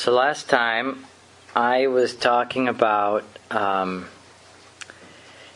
[0.00, 1.04] So last time
[1.54, 4.06] I was talking about um,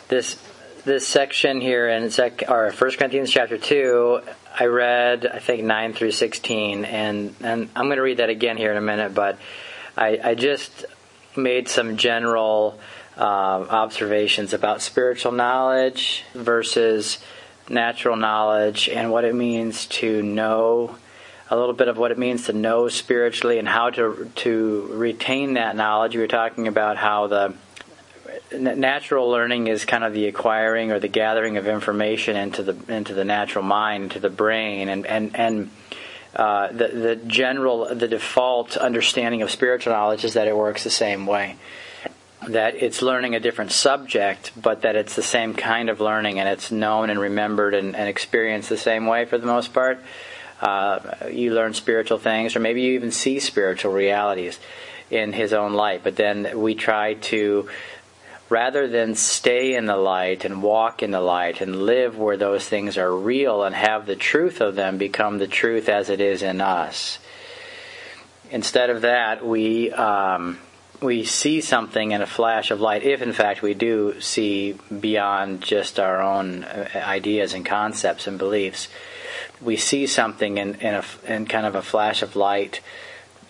[0.09, 0.39] this
[0.85, 4.21] this section here in sec, or 1 Corinthians chapter 2.
[4.61, 8.59] I read I think 9 through 16 and and I'm going to read that again
[8.59, 9.39] here in a minute but
[9.97, 10.85] I, I just
[11.35, 12.79] made some general
[13.17, 17.19] uh, observations about spiritual knowledge versus
[17.71, 20.99] natural knowledge and what it means to know
[21.55, 25.55] a little bit of what it means to know spiritually and how to to retain
[25.55, 26.15] that knowledge.
[26.15, 27.55] We were talking about how the
[28.53, 33.15] natural learning is kind of the acquiring or the gathering of information into the into
[33.15, 35.71] the natural mind, into the brain, and and and
[36.35, 40.91] uh, the the general the default understanding of spiritual knowledge is that it works the
[40.91, 41.57] same way.
[42.49, 46.49] That it's learning a different subject, but that it's the same kind of learning and
[46.49, 49.99] it's known and remembered and, and experienced the same way for the most part.
[50.61, 54.59] Uh, you learn spiritual things, or maybe you even see spiritual realities
[55.11, 56.03] in his own light.
[56.03, 57.69] But then we try to,
[58.49, 62.69] rather than stay in the light and walk in the light and live where those
[62.69, 66.43] things are real and have the truth of them become the truth as it is
[66.43, 67.19] in us.
[68.51, 69.91] Instead of that, we.
[69.93, 70.59] Um,
[71.01, 75.61] we see something in a flash of light, if in fact we do see beyond
[75.61, 78.89] just our own uh, ideas and concepts and beliefs,
[79.65, 82.81] we see something in in, a, in kind of a flash of light,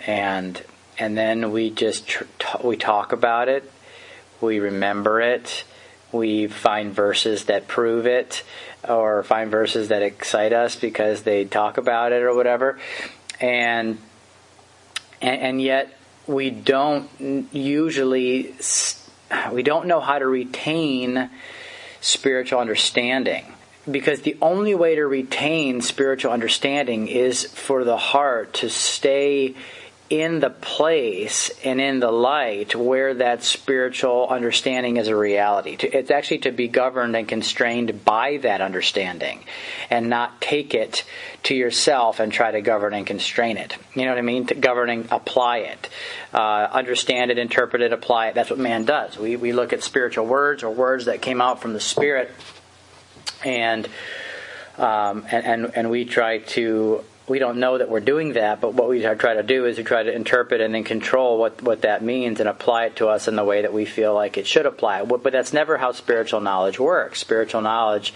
[0.07, 0.63] and
[0.99, 3.71] and then we just tr- t- we talk about it,
[4.41, 5.65] we remember it,
[6.13, 8.43] we find verses that prove it,
[8.89, 12.79] or find verses that excite us because they talk about it or whatever,
[13.41, 13.99] and
[15.21, 17.09] and, and yet we don't
[17.53, 18.55] usually
[19.53, 21.29] we don't know how to retain
[22.01, 23.54] spiritual understanding
[23.91, 29.55] because the only way to retain spiritual understanding is for the heart to stay
[30.11, 35.77] in the place and in the light where that spiritual understanding is a reality.
[35.81, 39.45] It's actually to be governed and constrained by that understanding
[39.91, 41.05] and not take it
[41.45, 43.77] to yourself and try to govern and constrain it.
[43.95, 44.47] You know what I mean?
[44.47, 45.89] To govern and apply it.
[46.35, 48.35] Uh, understand it, interpret it, apply it.
[48.35, 49.19] That's what man does.
[49.19, 52.31] We, we look at spiritual words or words that came out from the Spirit
[53.45, 53.89] and
[54.79, 58.75] um, and, and and we try to we don't know that we're doing that, but
[58.75, 61.83] what we try to do is we try to interpret and then control what, what
[61.83, 64.47] that means and apply it to us in the way that we feel like it
[64.47, 65.03] should apply.
[65.05, 67.21] But that's never how spiritual knowledge works.
[67.21, 68.13] Spiritual knowledge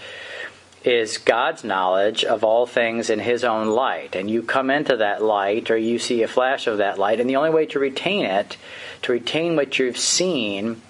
[0.83, 4.15] is God's knowledge of all things in His own light.
[4.15, 7.29] And you come into that light or you see a flash of that light, and
[7.29, 8.57] the only way to retain it,
[9.01, 10.81] to retain what you've seen,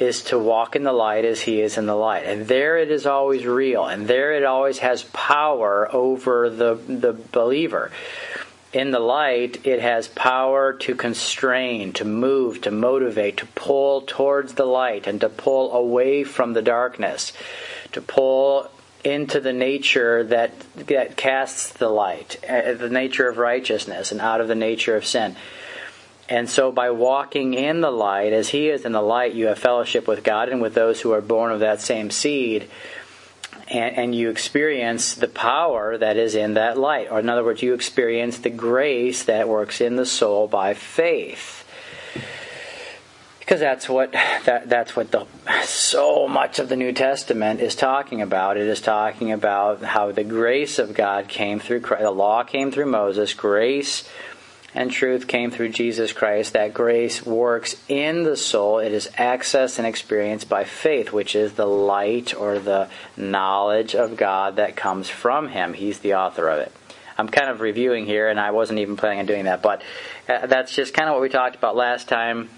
[0.00, 2.24] is to walk in the light as he is in the light.
[2.24, 7.12] And there it is always real, and there it always has power over the, the
[7.12, 7.92] believer.
[8.72, 14.54] In the light, it has power to constrain, to move, to motivate, to pull towards
[14.54, 17.32] the light, and to pull away from the darkness,
[17.92, 18.70] to pull
[19.04, 20.52] into the nature that,
[20.86, 25.04] that casts the light, uh, the nature of righteousness, and out of the nature of
[25.04, 25.36] sin.
[26.30, 29.58] And so, by walking in the light, as He is in the light, you have
[29.58, 32.70] fellowship with God and with those who are born of that same seed.
[33.66, 37.08] And, and, you experience the power that is in that light.
[37.10, 41.64] Or, in other words, you experience the grace that works in the soul by faith.
[43.40, 45.26] Because that's what that, that's what the
[45.64, 48.56] so much of the New Testament is talking about.
[48.56, 52.04] It is talking about how the grace of God came through Christ.
[52.04, 53.34] The law came through Moses.
[53.34, 54.08] Grace
[54.74, 56.52] and truth came through Jesus Christ.
[56.52, 58.78] That grace works in the soul.
[58.78, 64.16] It is accessed and experienced by faith, which is the light or the knowledge of
[64.16, 65.72] God that comes from Him.
[65.72, 66.72] He's the author of it.
[67.18, 69.82] I'm kind of reviewing here, and I wasn't even planning on doing that, but
[70.28, 72.48] uh, that's just kind of what we talked about last time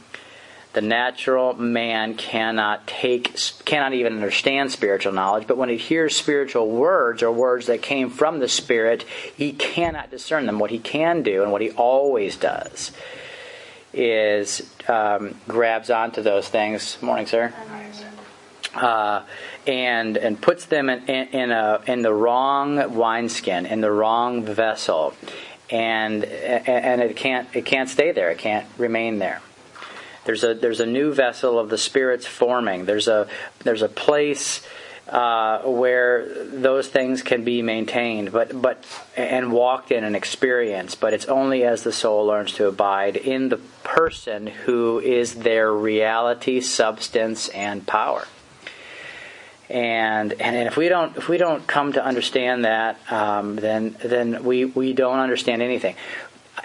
[0.73, 6.69] the natural man cannot take cannot even understand spiritual knowledge but when he hears spiritual
[6.69, 9.05] words or words that came from the spirit
[9.37, 10.59] he cannot discern them.
[10.59, 12.93] What he can do and what he always does
[13.93, 17.01] is um, grabs onto those things.
[17.03, 17.53] Morning sir.
[18.75, 19.23] Uh,
[19.67, 24.45] and and puts them in, in, in, a in the wrong wineskin in the wrong
[24.45, 25.15] vessel.
[25.71, 28.31] And and it can't it can't stay there.
[28.31, 29.43] It can't remain there
[30.25, 32.85] there's a there's a new vessel of the Spirit's forming.
[32.85, 33.29] There's a
[33.65, 34.63] there's a place
[35.09, 38.85] uh, where those things can be maintained, but but
[39.17, 41.01] and walked in and experienced.
[41.01, 45.73] But it's only as the soul learns to abide in the person who is their
[45.73, 48.27] reality, substance, and power.
[49.69, 54.45] And, and if we don't if we don't come to understand that, um, then then
[54.45, 55.97] we we don't understand anything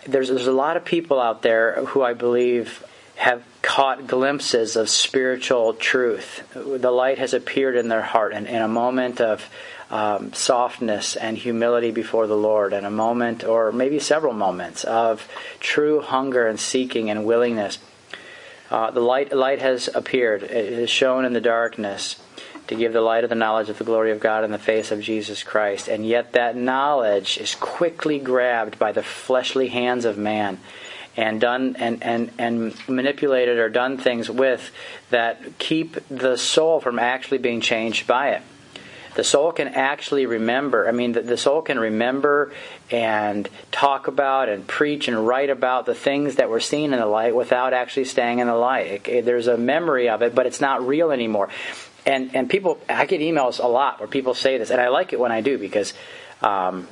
[0.05, 2.83] there's there's a lot of people out there who I believe
[3.17, 6.47] have caught glimpses of spiritual truth.
[6.53, 9.49] The light has appeared in their heart, and in a moment of
[9.89, 15.27] um, softness and humility before the Lord, and a moment, or maybe several moments, of
[15.59, 17.79] true hunger and seeking and willingness.
[18.69, 20.43] Uh, the light, light has appeared.
[20.43, 22.17] It is shown in the darkness
[22.67, 24.91] to give the light of the knowledge of the glory of God in the face
[24.91, 25.87] of Jesus Christ.
[25.87, 30.59] And yet that knowledge is quickly grabbed by the fleshly hands of man
[31.17, 34.71] and done and, and, and manipulated or done things with
[35.09, 38.41] that keep the soul from actually being changed by it.
[39.15, 40.87] The soul can actually remember.
[40.87, 42.53] I mean, the, the soul can remember
[42.91, 47.07] and talk about and preach and write about the things that were seen in the
[47.07, 48.85] light without actually staying in the light.
[48.85, 51.49] It, it, there's a memory of it, but it's not real anymore
[52.07, 55.13] and and people, I get emails a lot where people say this, and I like
[55.13, 55.93] it when I do because.
[56.41, 56.87] Um,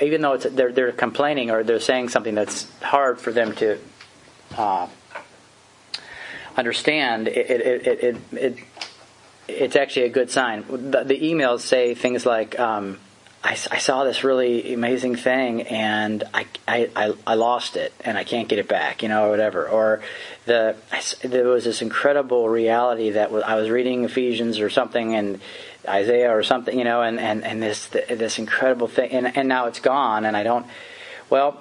[0.00, 3.78] even though they're, they're complaining or they're saying something that's hard for them to
[4.56, 4.88] uh,
[6.56, 8.58] understand, it, it, it, it,
[9.48, 10.64] it's actually a good sign.
[10.68, 12.98] The, the emails say things like, um,
[13.42, 18.24] I, I, saw this really amazing thing and I, I, I, lost it and I
[18.24, 19.66] can't get it back, you know, or whatever.
[19.66, 20.02] Or
[20.44, 25.14] the I, there was this incredible reality that was, I was reading Ephesians or something
[25.14, 25.40] and
[25.90, 29.66] Isaiah or something, you know, and, and, and this this incredible thing, and, and now
[29.66, 30.66] it's gone, and I don't.
[31.28, 31.60] Well,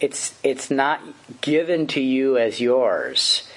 [0.00, 1.00] it's it's not
[1.40, 3.48] given to you as yours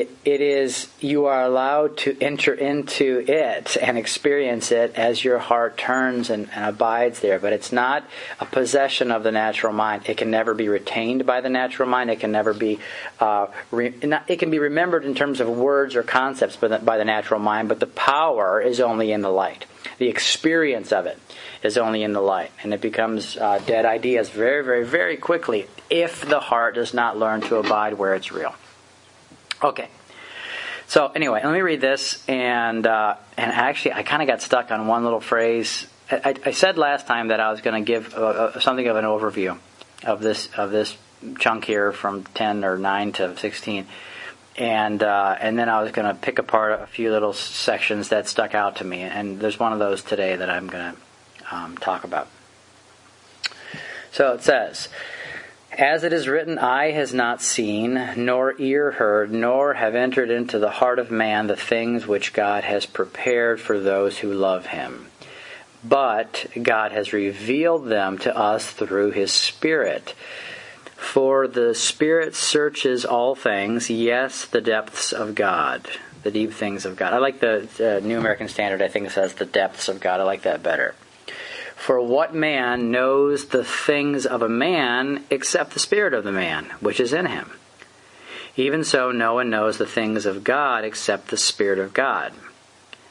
[0.00, 5.38] it, it is you are allowed to enter into it and experience it as your
[5.38, 7.38] heart turns and, and, abides there.
[7.38, 8.04] But it's not
[8.40, 10.08] a possession of the natural mind.
[10.08, 12.10] It can never be retained by the natural mind.
[12.10, 12.80] It can never be
[13.20, 16.78] uh, re, not, it can be remembered in terms of words or concepts by the,
[16.78, 19.66] by the natural mind but the power is only in the light.
[19.98, 21.18] The experience of it
[21.62, 22.50] is only in the light.
[22.62, 27.16] And it becomes uh, dead ideas very very very quickly if the heart does not
[27.16, 28.54] learn to abide where it's real
[29.64, 29.88] Okay.
[30.86, 34.70] So anyway, let me read this, and uh, and actually, I kind of got stuck
[34.70, 35.86] on one little phrase.
[36.10, 38.96] I, I said last time that I was going to give uh, uh, something of
[38.96, 39.58] an overview
[40.02, 40.94] of this of this
[41.38, 43.86] chunk here from ten or nine to sixteen,
[44.58, 48.28] and uh, and then I was going to pick apart a few little sections that
[48.28, 51.78] stuck out to me, and there's one of those today that I'm going to um,
[51.78, 52.28] talk about.
[54.12, 54.90] So it says.
[55.78, 60.60] As it is written, eye has not seen, nor ear heard, nor have entered into
[60.60, 65.08] the heart of man the things which God has prepared for those who love him.
[65.82, 70.14] But God has revealed them to us through his Spirit.
[70.94, 75.88] For the Spirit searches all things, yes, the depths of God,
[76.22, 77.12] the deep things of God.
[77.12, 80.20] I like the uh, New American Standard, I think it says the depths of God.
[80.20, 80.94] I like that better.
[81.76, 86.66] For what man knows the things of a man except the spirit of the man,
[86.80, 87.50] which is in him?
[88.56, 92.32] Even so, no one knows the things of God except the Spirit of God.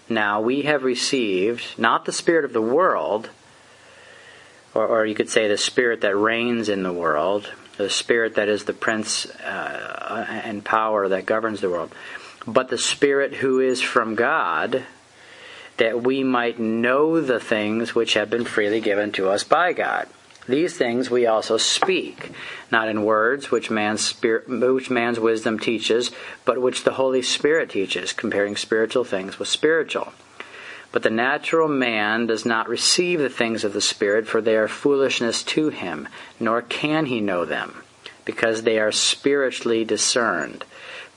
[0.08, 3.30] Now we have received not the Spirit of the world,
[4.74, 8.48] or, or you could say the Spirit that reigns in the world, the Spirit that
[8.48, 11.94] is the Prince uh, and power that governs the world,
[12.48, 14.86] but the Spirit who is from God
[15.78, 20.08] that we might know the things which have been freely given to us by God.
[20.48, 22.32] These things we also speak,
[22.70, 26.12] not in words which man's spirit, which man's wisdom teaches,
[26.44, 30.14] but which the Holy Spirit teaches, comparing spiritual things with spiritual.
[30.92, 34.68] But the natural man does not receive the things of the Spirit, for they are
[34.68, 36.08] foolishness to him,
[36.40, 37.82] nor can he know them,
[38.26, 40.66] because they are spiritually discerned.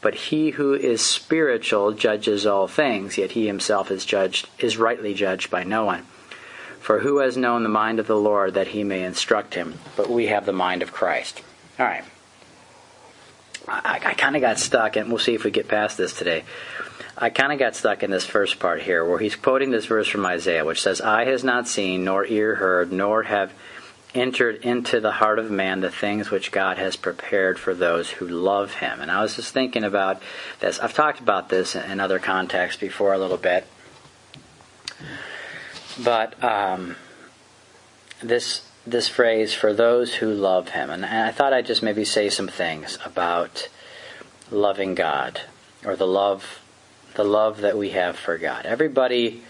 [0.07, 5.15] But he who is spiritual judges all things, yet he himself is judged is rightly
[5.15, 6.07] judged by no one.
[6.79, 9.81] For who has known the mind of the Lord that he may instruct him?
[9.97, 11.43] But we have the mind of Christ.
[11.81, 12.05] All right.
[13.67, 16.45] I, I kind of got stuck, and we'll see if we get past this today.
[17.19, 20.07] I kind of got stuck in this first part here, where he's quoting this verse
[20.07, 23.53] from Isaiah, which says, Eye has not seen, nor ear heard, nor have
[24.15, 28.27] entered into the heart of man the things which God has prepared for those who
[28.27, 29.01] love him.
[29.01, 30.23] And I was just thinking about
[30.61, 30.79] this.
[30.79, 33.67] I've talked about this in other contexts before a little bit.
[36.03, 36.97] But um,
[38.23, 42.31] this this phrase for those who love him and, I thought I'd just maybe say
[42.31, 43.69] some things about
[44.49, 45.41] loving God
[45.85, 46.61] or the love
[47.15, 48.67] the love that we have for God.
[48.67, 49.43] Everybody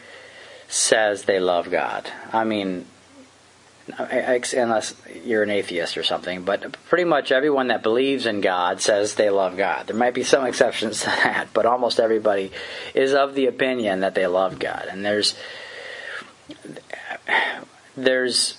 [0.69, 2.09] says they love God.
[2.33, 2.87] I mean,
[3.89, 9.15] unless you're an atheist or something, but pretty much everyone that believes in God says
[9.15, 9.87] they love God.
[9.87, 12.53] There might be some exceptions to that, but almost everybody
[12.95, 14.87] is of the opinion that they love God.
[14.91, 15.35] And there's
[17.97, 18.59] there's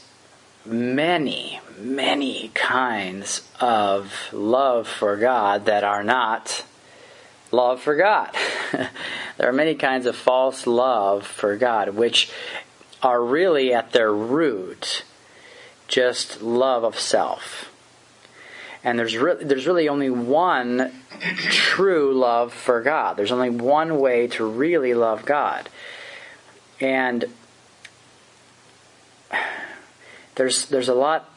[0.66, 6.66] many, many kinds of love for God that are not
[7.52, 8.32] love for God.
[8.72, 8.90] there
[9.50, 12.30] are many kinds of false love for God, which
[13.04, 15.04] are really at their root
[15.88, 17.72] just love of self.
[18.84, 20.92] And there's re- there's really only one
[21.50, 23.18] true love for God.
[23.18, 25.70] There's only one way to really love God.
[26.80, 27.26] And
[30.36, 31.30] there's there's a lot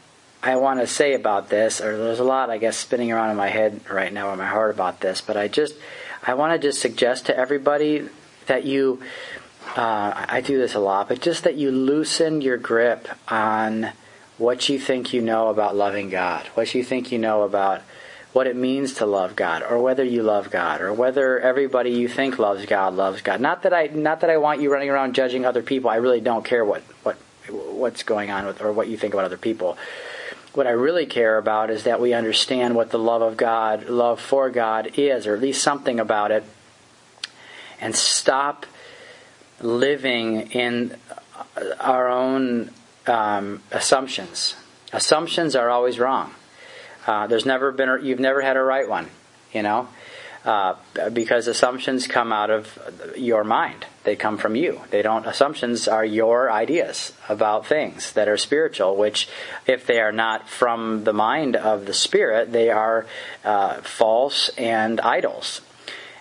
[0.43, 3.37] I want to say about this, or there's a lot I guess spinning around in
[3.37, 5.21] my head right now in my heart about this.
[5.21, 5.75] But I just
[6.23, 8.09] I want to just suggest to everybody
[8.47, 9.01] that you
[9.77, 13.93] uh, I do this a lot, but just that you loosen your grip on
[14.41, 17.83] what you think you know about loving God, what you think you know about
[18.33, 22.09] what it means to love God, or whether you love God, or whether everybody you
[22.09, 23.41] think loves God loves God.
[23.41, 25.91] Not that I not that I want you running around judging other people.
[25.91, 27.17] I really don't care what what
[27.51, 29.77] what's going on with or what you think about other people.
[30.55, 34.21] What I really care about is that we understand what the love of God, love
[34.21, 36.45] for God is, or at least something about it,
[37.79, 38.65] and stop
[39.61, 40.97] living in
[41.79, 42.71] our own
[43.07, 44.57] um, assumptions.
[44.93, 46.35] Assumptions are always wrong.
[47.07, 49.09] Uh, there's never been, a, you've never had a right one,
[49.53, 49.89] you know,
[50.45, 50.75] uh,
[51.13, 52.79] because assumptions come out of
[53.17, 53.87] your mind.
[54.05, 54.81] They come from you.
[54.91, 55.27] They don't.
[55.27, 58.97] Assumptions are your ideas about things that are spiritual.
[58.97, 59.29] Which,
[59.67, 63.07] if they are not from the mind of the spirit, they are
[63.45, 65.61] uh, false and idols.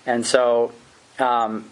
[0.05, 0.73] And so,
[1.17, 1.69] um,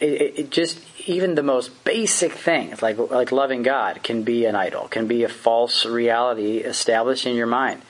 [0.00, 4.54] it, it, just even the most basic things like like loving God can be an
[4.54, 7.82] idol, can be a false reality established in your mind.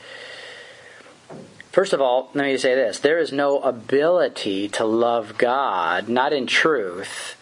[1.71, 6.33] First of all, let me say this: there is no ability to love God, not
[6.33, 7.37] in truth,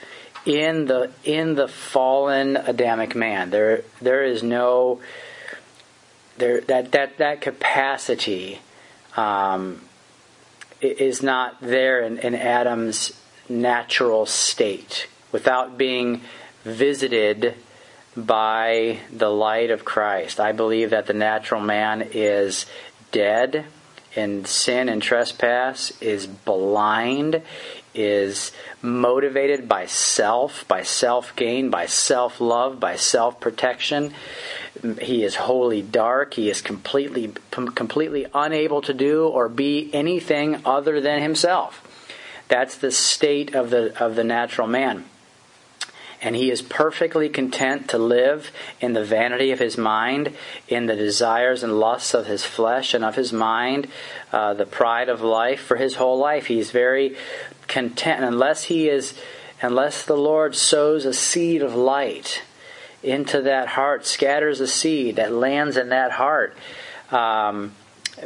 [0.44, 3.50] in the in the fallen Adamic man.
[3.50, 5.00] There there is no
[6.36, 8.60] there that that that capacity
[9.16, 9.80] um,
[10.82, 13.12] is not there in, in Adam's
[13.48, 16.22] natural state without being
[16.64, 17.54] visited
[18.16, 20.40] by the light of Christ.
[20.40, 22.66] I believe that the natural man is
[23.12, 23.64] dead
[24.14, 27.42] in sin and trespass, is blind,
[27.94, 28.52] is
[28.82, 34.14] motivated by self, by self gain, by self love, by self protection.
[35.00, 36.34] He is wholly dark.
[36.34, 41.87] He is completely completely unable to do or be anything other than himself.
[42.48, 45.04] That's the state of the of the natural man.
[46.20, 48.50] And he is perfectly content to live
[48.80, 50.34] in the vanity of his mind,
[50.66, 53.86] in the desires and lusts of his flesh and of his mind,
[54.32, 56.46] uh, the pride of life for his whole life.
[56.46, 57.16] He's very
[57.68, 59.16] content unless he is,
[59.62, 62.42] unless the Lord sows a seed of light
[63.02, 66.56] into that heart, scatters a seed that lands in that heart.
[67.12, 67.76] Um,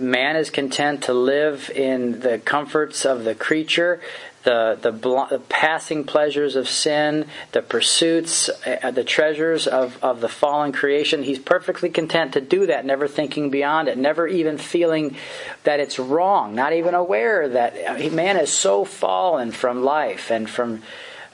[0.00, 4.00] man is content to live in the comforts of the creature,
[4.44, 10.28] the, the, the passing pleasures of sin, the pursuits, uh, the treasures of, of the
[10.28, 11.22] fallen creation.
[11.22, 15.16] He's perfectly content to do that, never thinking beyond it, never even feeling
[15.64, 20.50] that it's wrong, not even aware that uh, man is so fallen from life and
[20.50, 20.82] from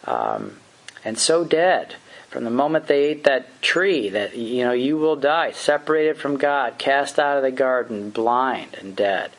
[0.05, 0.57] um,
[1.05, 1.95] and so dead
[2.29, 6.37] from the moment they ate that tree that you know you will die separated from
[6.37, 9.31] god cast out of the garden blind and dead.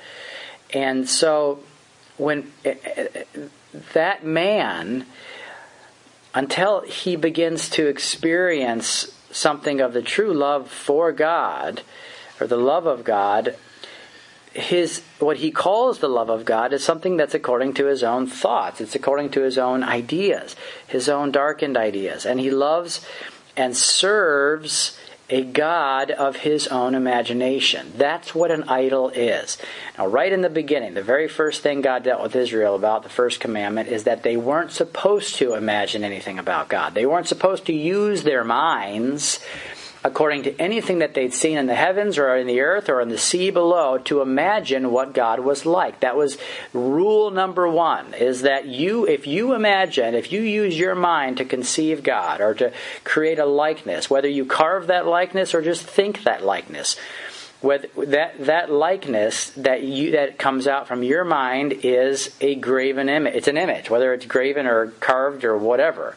[0.74, 1.60] And so
[2.17, 3.24] when eh, eh,
[3.93, 5.05] that man
[6.34, 11.81] until he begins to experience something of the true love for god
[12.39, 13.55] or the love of god
[14.59, 18.27] his what he calls the love of God is something that's according to his own
[18.27, 18.81] thoughts.
[18.81, 20.55] It's according to his own ideas,
[20.87, 22.25] his own darkened ideas.
[22.25, 23.05] And he loves
[23.55, 24.97] and serves
[25.29, 27.93] a God of his own imagination.
[27.95, 29.59] That's what an idol is.
[29.97, 33.09] Now, right in the beginning, the very first thing God dealt with Israel about, the
[33.09, 36.95] first commandment, is that they weren't supposed to imagine anything about God.
[36.95, 39.39] They weren't supposed to use their minds
[40.03, 43.10] according to anything that they'd seen in the heavens or in the earth or in
[43.10, 46.00] the sea below to imagine what God was like.
[46.00, 46.38] That was
[46.74, 51.46] rule number one is that you, if you imagine, if you use your mind to
[51.46, 52.72] conceive God or to
[53.03, 56.96] create a likeness, whether you carve that likeness or just think that likeness,
[57.62, 63.36] that that likeness that you that comes out from your mind is a graven image.
[63.36, 66.15] It's an image, whether it's graven or carved or whatever.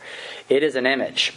[0.49, 1.35] It is an image.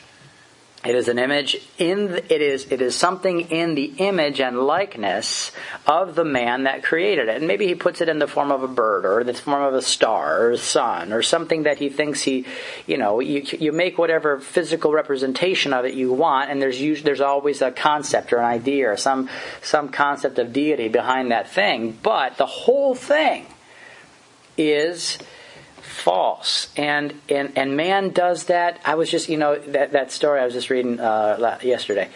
[0.86, 5.52] It is an image in it is it is something in the image and likeness
[5.88, 7.38] of the man that created it.
[7.38, 9.74] And maybe he puts it in the form of a bird or the form of
[9.74, 12.46] a star or a sun or something that he thinks he,
[12.86, 17.06] you know, you you make whatever physical representation of it you want and there's usually,
[17.06, 19.28] there's always a concept or an idea or some
[19.64, 23.48] some concept of deity behind that thing, but the whole thing
[24.56, 25.18] is
[25.96, 26.70] false.
[26.78, 28.80] And, and, and man does that.
[28.86, 32.10] I was just, you know, that, that story I was just reading uh, yesterday.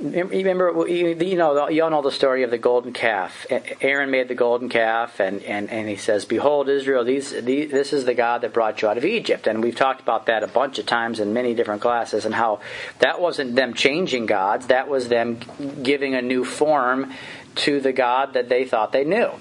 [0.00, 3.44] Remember, you know, you all know the story of the golden calf.
[3.82, 7.92] Aaron made the golden calf, and, and, and he says, "Behold, Israel, these, these, this
[7.92, 10.46] is the God that brought you out of Egypt." And we've talked about that a
[10.46, 12.60] bunch of times in many different classes, and how
[13.00, 15.38] that wasn't them changing gods; that was them
[15.82, 17.12] giving a new form
[17.56, 19.32] to the God that they thought they knew.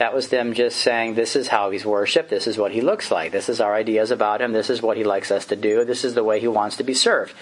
[0.00, 3.10] That was them just saying, this is how he's worshiped, this is what he looks
[3.10, 5.84] like, this is our ideas about him, this is what he likes us to do,
[5.84, 7.34] this is the way he wants to be served.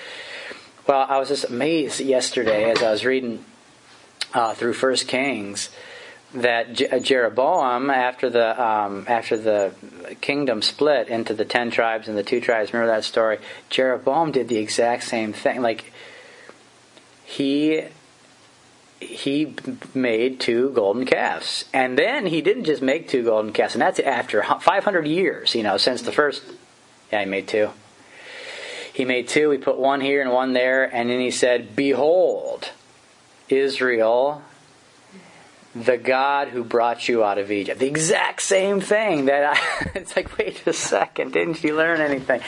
[0.84, 3.44] Well, I was just amazed yesterday as I was reading
[4.34, 5.70] uh, through First Kings
[6.34, 9.72] that uh, Jeroboam, after the um, after the
[10.20, 13.38] kingdom split into the ten tribes and the two tribes, remember that story?
[13.70, 15.62] Jeroboam did the exact same thing.
[15.62, 15.92] Like
[17.24, 17.84] he
[19.00, 19.54] he
[19.94, 21.64] made two golden calves.
[21.72, 25.62] And then he didn't just make two golden calves, and that's after 500 years, you
[25.62, 26.42] know, since the first.
[27.12, 27.70] Yeah, he made two.
[28.92, 29.50] He made two.
[29.50, 32.70] He put one here and one there, and then he said, Behold,
[33.48, 34.42] Israel,
[35.74, 37.78] the God who brought you out of Egypt.
[37.78, 42.40] The exact same thing that I, it's like, wait a second, didn't you learn anything?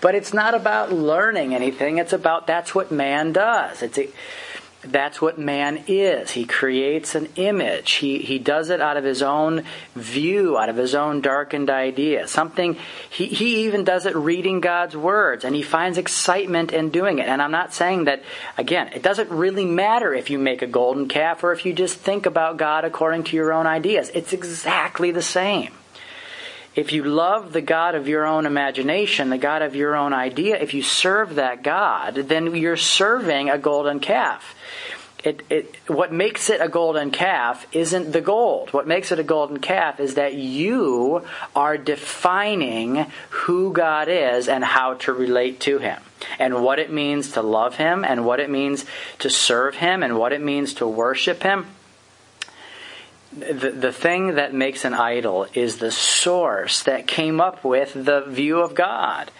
[0.00, 3.82] But it's not about learning anything, it's about that's what man does.
[3.82, 4.08] It's a,
[4.90, 6.30] that's what man is.
[6.30, 7.92] He creates an image.
[7.92, 9.64] He, he does it out of his own
[9.94, 12.26] view, out of his own darkened idea.
[12.28, 12.76] Something,
[13.10, 17.28] he, he even does it reading God's words, and he finds excitement in doing it.
[17.28, 18.22] And I'm not saying that,
[18.58, 21.98] again, it doesn't really matter if you make a golden calf or if you just
[21.98, 24.10] think about God according to your own ideas.
[24.14, 25.72] It's exactly the same.
[26.76, 30.56] If you love the God of your own imagination, the God of your own idea,
[30.60, 34.56] if you serve that God, then you're serving a golden calf.
[35.22, 38.72] It, it, what makes it a golden calf isn't the gold.
[38.72, 41.24] What makes it a golden calf is that you
[41.56, 46.02] are defining who God is and how to relate to Him,
[46.38, 48.84] and what it means to love Him, and what it means
[49.20, 51.68] to serve Him, and what it means to worship Him
[53.38, 58.22] the, the thing that makes an idol is the source that came up with the
[58.28, 59.30] view of God.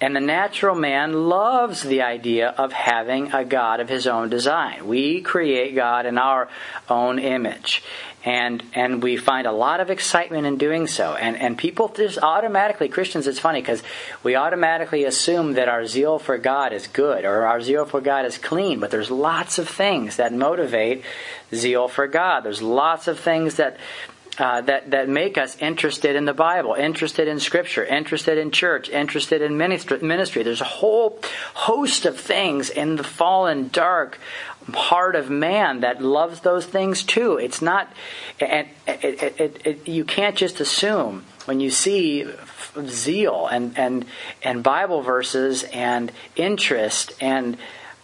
[0.00, 4.86] And the natural man loves the idea of having a God of his own design.
[4.86, 6.48] We create God in our
[6.88, 7.82] own image
[8.26, 11.14] and and we find a lot of excitement in doing so.
[11.14, 13.28] And and people just automatically Christians.
[13.28, 13.82] It's funny because
[14.24, 18.26] we automatically assume that our zeal for God is good or our zeal for God
[18.26, 18.80] is clean.
[18.80, 21.04] But there's lots of things that motivate
[21.54, 22.40] zeal for God.
[22.40, 23.78] There's lots of things that.
[24.38, 28.90] Uh, that that make us interested in the Bible, interested in Scripture, interested in church,
[28.90, 30.42] interested in ministry.
[30.42, 31.18] There's a whole
[31.54, 34.18] host of things in the fallen, dark,
[34.74, 37.36] heart of man that loves those things too.
[37.36, 37.92] It's not,
[38.40, 42.26] and it, it, it, you can't just assume when you see
[42.84, 44.04] zeal and and
[44.42, 47.56] and Bible verses and interest and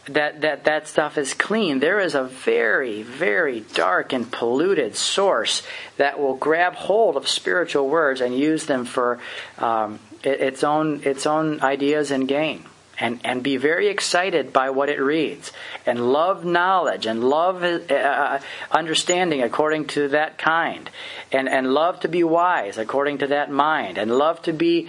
[0.06, 1.80] that that that stuff is clean.
[1.80, 5.62] There is a very very dark and polluted source
[5.96, 9.18] that will grab hold of spiritual words and use them for
[9.58, 12.64] um, its own its own ideas and gain
[13.02, 15.50] and, and be very excited by what it reads.
[15.84, 20.88] And love knowledge and love uh, uh, understanding according to that kind.
[21.32, 23.98] And, and love to be wise according to that mind.
[23.98, 24.88] And love to be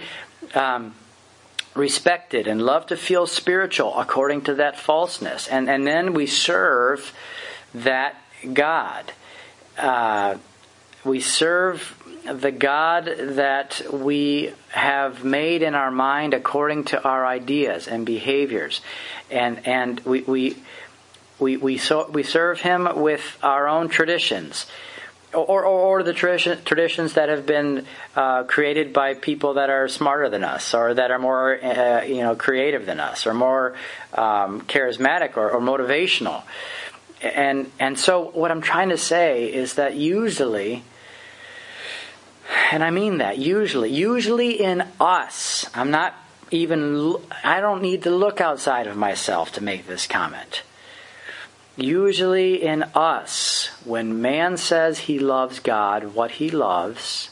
[0.54, 0.94] um,
[1.74, 2.46] respected.
[2.46, 5.48] And love to feel spiritual according to that falseness.
[5.48, 7.12] And, and then we serve
[7.74, 8.14] that
[8.52, 9.12] God.
[9.76, 10.38] Uh,
[11.04, 12.00] we serve
[12.32, 18.80] the God that we have made in our mind according to our ideas and behaviors.
[19.30, 20.56] And, and we, we,
[21.38, 24.66] we, we, so, we serve Him with our own traditions.
[25.32, 29.88] Or, or, or the tradition, traditions that have been uh, created by people that are
[29.88, 33.74] smarter than us, or that are more, uh, you know, creative than us, or more
[34.12, 36.44] um, charismatic or, or motivational.
[37.20, 40.84] And and so what I'm trying to say is that usually
[42.70, 43.90] and I mean that usually.
[43.90, 45.68] Usually in us.
[45.74, 46.14] I'm not
[46.50, 50.62] even, I don't need to look outside of myself to make this comment.
[51.76, 57.30] Usually in us, when man says he loves God, what he loves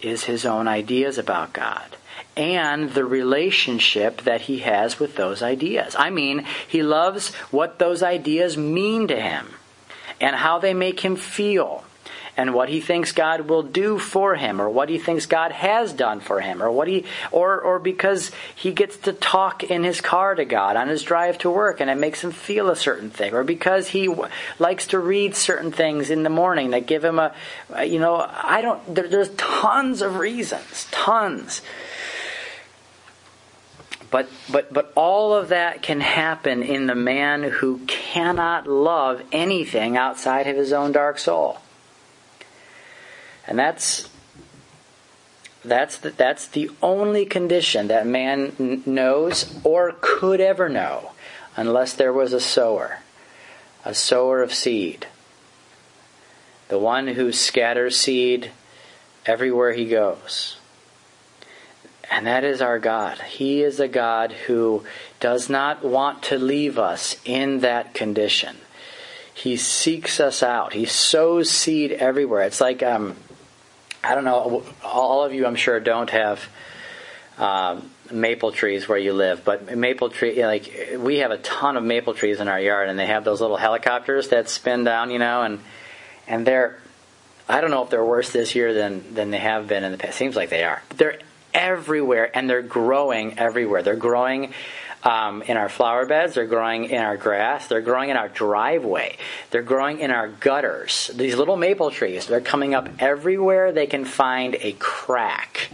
[0.00, 1.96] is his own ideas about God
[2.36, 5.94] and the relationship that he has with those ideas.
[5.98, 9.48] I mean, he loves what those ideas mean to him
[10.20, 11.84] and how they make him feel
[12.40, 15.92] and what he thinks God will do for him or what he thinks God has
[15.92, 20.00] done for him or what he or or because he gets to talk in his
[20.00, 23.10] car to God on his drive to work and it makes him feel a certain
[23.10, 27.04] thing or because he w- likes to read certain things in the morning that give
[27.04, 27.34] him a
[27.84, 31.60] you know I don't there, there's tons of reasons tons
[34.10, 39.98] but but but all of that can happen in the man who cannot love anything
[39.98, 41.58] outside of his own dark soul.
[43.50, 44.08] And that's
[45.62, 51.10] that's the, that's the only condition that man knows or could ever know
[51.56, 53.00] unless there was a sower,
[53.84, 55.06] a sower of seed.
[56.68, 58.52] The one who scatters seed
[59.26, 60.56] everywhere he goes.
[62.10, 63.18] And that is our God.
[63.18, 64.84] He is a God who
[65.18, 68.56] does not want to leave us in that condition.
[69.34, 70.72] He seeks us out.
[70.72, 72.42] He sows seed everywhere.
[72.42, 73.16] It's like, um,
[74.02, 76.48] I don't know, all of you I'm sure don't have
[77.38, 81.84] um, maple trees where you live, but maple tree, like, we have a ton of
[81.84, 85.18] maple trees in our yard, and they have those little helicopters that spin down, you
[85.18, 85.60] know, and,
[86.26, 86.78] and they're,
[87.48, 89.98] I don't know if they're worse this year than, than they have been in the
[89.98, 90.16] past.
[90.16, 90.82] Seems like they are.
[90.96, 91.18] They're
[91.52, 93.82] everywhere, and they're growing everywhere.
[93.82, 94.52] They're growing
[95.02, 99.16] um, in our flower beds, they're growing in our grass, they're growing in our driveway,
[99.50, 101.10] they're growing in our gutters.
[101.14, 105.70] These little maple trees, they're coming up everywhere they can find a crack.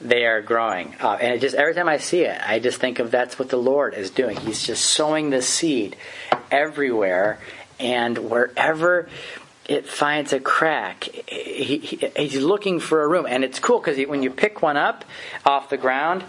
[0.00, 3.10] They are growing, uh, and just every time I see it, I just think of
[3.10, 4.36] that's what the Lord is doing.
[4.36, 5.96] He's just sowing the seed
[6.50, 7.38] everywhere,
[7.78, 9.08] and wherever
[9.66, 11.04] it finds a crack.
[11.04, 14.76] He, he, he's looking for a room, and it's cool because when you pick one
[14.76, 15.04] up
[15.46, 16.24] off the ground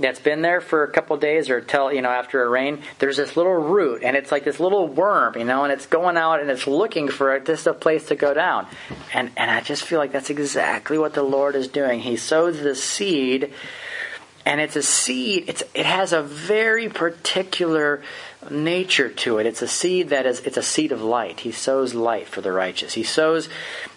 [0.00, 3.16] that's been there for a couple days or till you know after a rain, there's
[3.16, 6.40] this little root, and it's like this little worm, you know, and it's going out
[6.40, 8.66] and it's looking for just a place to go down,
[9.12, 12.00] and and I just feel like that's exactly what the Lord is doing.
[12.00, 13.52] He sows the seed.
[14.46, 15.44] And it's a seed.
[15.48, 18.02] It's, it has a very particular
[18.50, 19.44] nature to it.
[19.44, 21.40] It's a seed that is, it's a seed of light.
[21.40, 22.94] He sows light for the righteous.
[22.94, 23.50] He sows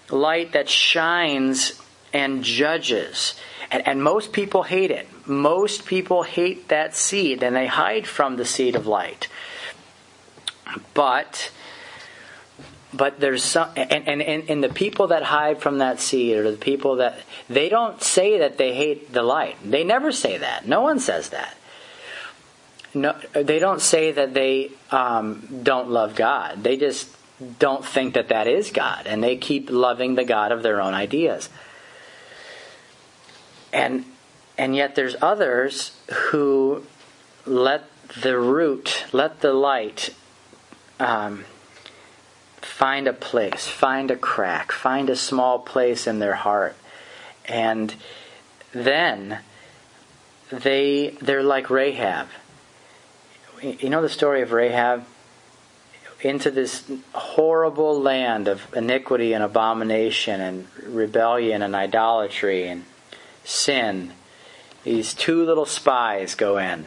[0.09, 1.79] light that shines
[2.13, 3.35] and judges.
[3.71, 5.07] And, and most people hate it.
[5.27, 9.27] Most people hate that seed and they hide from the seed of light.
[10.93, 11.51] But
[12.95, 16.57] but there's some and, and, and, the people that hide from that seed or the
[16.57, 17.17] people that
[17.49, 21.29] they don't say that they hate the light they never say that no one says
[21.29, 21.57] that
[22.93, 26.63] no, they don't say that they um, don't love God.
[26.63, 27.09] They just
[27.59, 30.93] don't think that that is God, and they keep loving the God of their own
[30.93, 31.49] ideas.
[33.73, 34.05] And
[34.57, 35.97] and yet there's others
[36.29, 36.85] who
[37.45, 37.89] let
[38.21, 40.11] the root, let the light
[40.99, 41.45] um,
[42.61, 46.75] find a place, find a crack, find a small place in their heart,
[47.45, 47.95] and
[48.71, 49.39] then
[50.51, 52.27] they they're like Rahab
[53.63, 55.05] you know the story of Rahab?
[56.21, 62.85] Into this horrible land of iniquity and abomination and rebellion and idolatry and
[63.43, 64.13] sin.
[64.83, 66.85] These two little spies go in,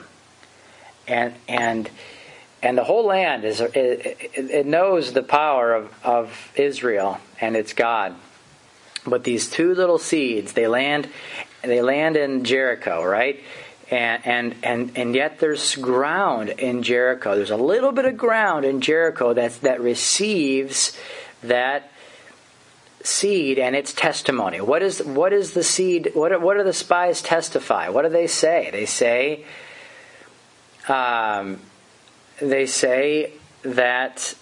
[1.09, 1.91] and and
[2.63, 3.75] and the whole land is it,
[4.35, 8.15] it knows the power of, of Israel and its God.
[9.07, 11.09] But these two little seeds, they land
[11.63, 13.43] they land in Jericho, right?
[13.91, 17.37] And, and and and yet there's ground in Jericho.
[17.37, 20.97] There's a little bit of ground in Jericho that that receives
[21.43, 21.91] that
[23.07, 24.61] seed and its testimony.
[24.61, 26.11] What is what is the seed?
[26.15, 27.89] What are, what are the spies testify?
[27.89, 28.71] What do they say?
[28.73, 29.45] They say
[30.89, 31.61] um,
[32.41, 34.35] they say that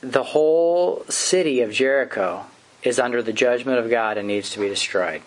[0.00, 2.44] the whole city of Jericho
[2.82, 5.22] is under the judgment of God and needs to be destroyed.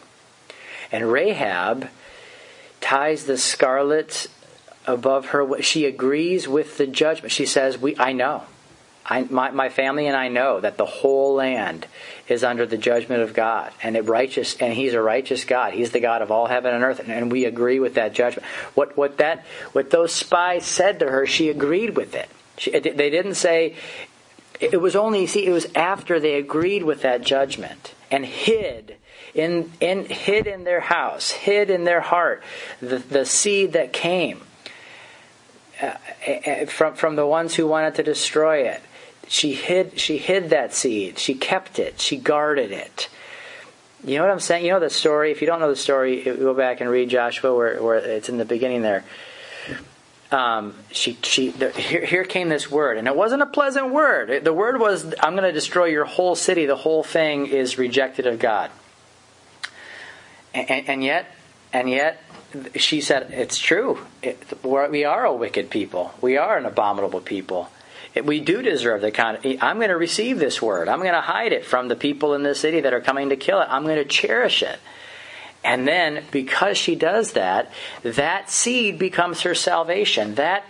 [0.91, 1.89] And Rahab
[2.81, 4.27] ties the scarlet
[4.85, 5.61] above her.
[5.61, 7.31] She agrees with the judgment.
[7.31, 8.43] She says, "We, I know,
[9.07, 11.87] I, my, my family and I know that the whole land
[12.27, 15.73] is under the judgment of God, and it righteous, and He's a righteous God.
[15.73, 18.45] He's the God of all heaven and earth, and, and we agree with that judgment.
[18.75, 22.29] What what that what those spies said to her, she agreed with it.
[22.57, 23.75] She, they didn't say
[24.59, 28.97] it was only see it was after they agreed with that judgment and hid
[29.33, 32.43] in, in, hid in their house, hid in their heart,
[32.81, 34.41] the, the seed that came
[35.81, 38.81] uh, from, from the ones who wanted to destroy it.
[39.27, 41.19] She hid, she hid that seed.
[41.19, 41.99] She kept it.
[41.99, 43.09] She guarded it.
[44.03, 44.65] You know what I'm saying?
[44.65, 45.31] You know the story.
[45.31, 48.37] If you don't know the story, go back and read Joshua, where, where it's in
[48.37, 49.03] the beginning there.
[50.31, 54.43] Um, she, she, the, here, here came this word, and it wasn't a pleasant word.
[54.43, 56.65] the word was, "I'm going to destroy your whole city.
[56.65, 58.69] The whole thing is rejected of God."
[60.53, 61.33] And, and yet,
[61.71, 62.21] and yet,
[62.75, 63.99] she said, "It's true.
[64.21, 66.13] It, we are a wicked people.
[66.21, 67.69] We are an abominable people."
[68.25, 70.87] We do deserve the kind I'm going to receive this word.
[70.87, 73.35] I'm going to hide it from the people in the city that are coming to
[73.35, 73.67] kill it.
[73.69, 74.79] I'm going to cherish it.
[75.63, 77.71] And then, because she does that,
[78.03, 80.35] that seed becomes her salvation.
[80.35, 80.63] That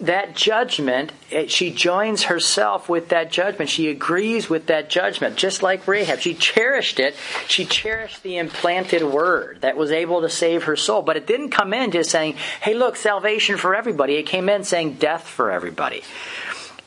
[0.00, 3.70] that judgment, it, she joins herself with that judgment.
[3.70, 6.18] She agrees with that judgment, just like Rahab.
[6.18, 7.14] She cherished it.
[7.46, 11.02] She cherished the implanted word that was able to save her soul.
[11.02, 14.16] But it didn't come in just saying, hey, look, salvation for everybody.
[14.16, 16.02] It came in saying death for everybody.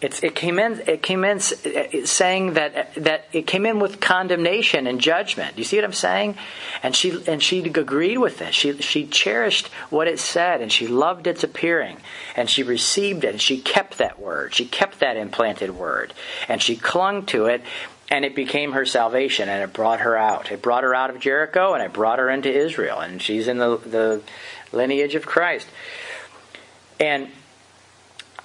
[0.02, 0.82] It's, it came in.
[0.88, 5.56] It came in saying that that it came in with condemnation and judgment.
[5.56, 6.38] Do you see what I'm saying?
[6.82, 8.54] And she and she agreed with it.
[8.54, 11.98] She she cherished what it said, and she loved its appearing,
[12.38, 14.54] and she received it, and she kept that word.
[14.54, 16.14] She kept that implanted word,
[16.48, 17.62] and she clung to it,
[18.10, 20.50] and it became her salvation, and it brought her out.
[20.50, 23.58] It brought her out of Jericho, and it brought her into Israel, and she's in
[23.58, 24.22] the the
[24.72, 25.68] lineage of Christ.
[27.02, 27.28] And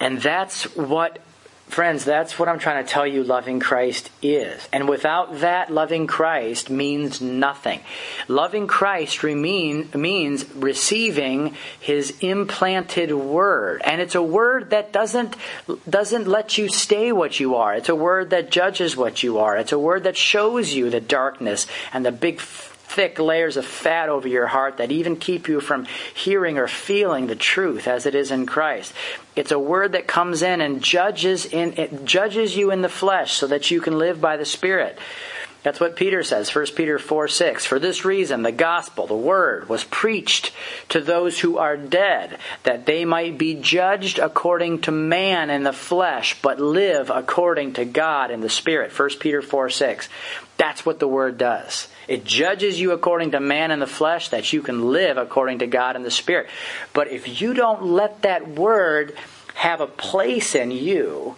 [0.01, 1.19] and that's what
[1.67, 4.69] Friends, that's what I'm trying to tell you loving Christ is.
[4.71, 7.81] And without that, loving Christ means nothing.
[8.27, 13.81] Loving Christ remain, means receiving his implanted word.
[13.83, 15.35] And it's a word that doesn't,
[15.89, 17.73] doesn't let you stay what you are.
[17.73, 19.57] It's a word that judges what you are.
[19.57, 22.39] It's a word that shows you the darkness and the big
[22.87, 27.27] thick layers of fat over your heart that even keep you from hearing or feeling
[27.27, 28.93] the truth as it is in Christ.
[29.35, 33.33] It's a word that comes in and judges in it judges you in the flesh
[33.33, 34.97] so that you can live by the Spirit.
[35.65, 37.65] That's what Peter says, 1 Peter 4 6.
[37.65, 40.51] For this reason, the gospel, the word, was preached
[40.89, 45.73] to those who are dead, that they might be judged according to man in the
[45.73, 48.97] flesh, but live according to God in the Spirit.
[48.97, 50.07] 1 Peter 4 6.
[50.57, 51.87] That's what the word does.
[52.07, 55.67] It judges you according to man in the flesh, that you can live according to
[55.67, 56.47] God in the Spirit.
[56.93, 59.15] But if you don't let that word
[59.55, 61.35] have a place in you,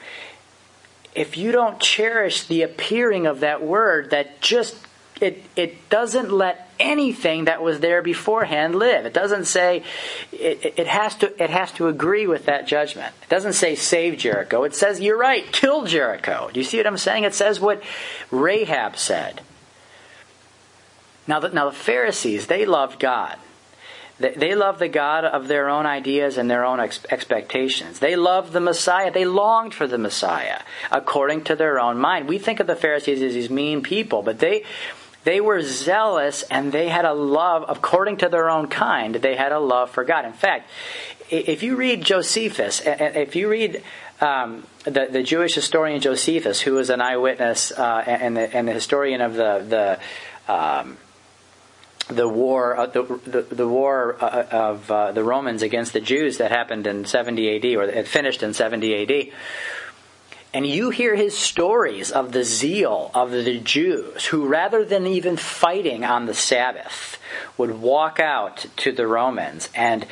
[1.16, 4.76] if you don't cherish the appearing of that word that just
[5.20, 9.06] it it doesn't let anything that was there beforehand live.
[9.06, 9.84] It doesn't say
[10.32, 13.14] it, it has to it has to agree with that judgment.
[13.24, 14.64] It doesn't say save Jericho.
[14.64, 16.50] It says you're right, kill Jericho.
[16.54, 17.24] Do you see what I'm saying?
[17.24, 17.82] It says what
[18.32, 19.42] Rahab said.
[21.28, 23.38] Now the, now the Pharisees they loved God.
[24.20, 28.00] They they loved the God of their own ideas and their own ex- expectations.
[28.00, 29.12] They loved the Messiah.
[29.12, 30.62] They longed for the Messiah
[30.92, 32.28] according to their own mind.
[32.28, 34.64] We think of the Pharisees as these mean people, but they
[35.24, 39.16] they were zealous and they had a love according to their own kind.
[39.16, 40.24] They had a love for God.
[40.24, 40.70] In fact,
[41.30, 43.84] if you read Josephus, if you read
[44.22, 48.74] um, the, the Jewish historian Josephus, who was an eyewitness uh, and, the, and the
[48.74, 50.00] historian of the
[50.48, 50.98] the um,
[52.08, 56.38] the war, uh, the, the, the, war uh, of uh, the Romans against the Jews
[56.38, 59.34] that happened in 70 AD, or it finished in 70 AD.
[60.54, 65.36] And you hear his stories of the zeal of the Jews who, rather than even
[65.36, 67.20] fighting on the Sabbath,
[67.58, 70.06] would walk out to the Romans and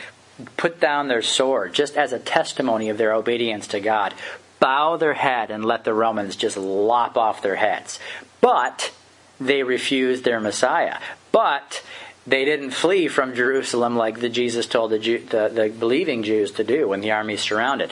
[0.57, 4.13] put down their sword just as a testimony of their obedience to God,
[4.59, 7.99] bow their head and let the Romans just lop off their heads.
[8.41, 8.91] But
[9.39, 10.99] they refused their Messiah.
[11.31, 11.83] But
[12.27, 16.51] they didn't flee from Jerusalem like the Jesus told the, Jew, the, the believing Jews
[16.53, 17.91] to do when the army surrounded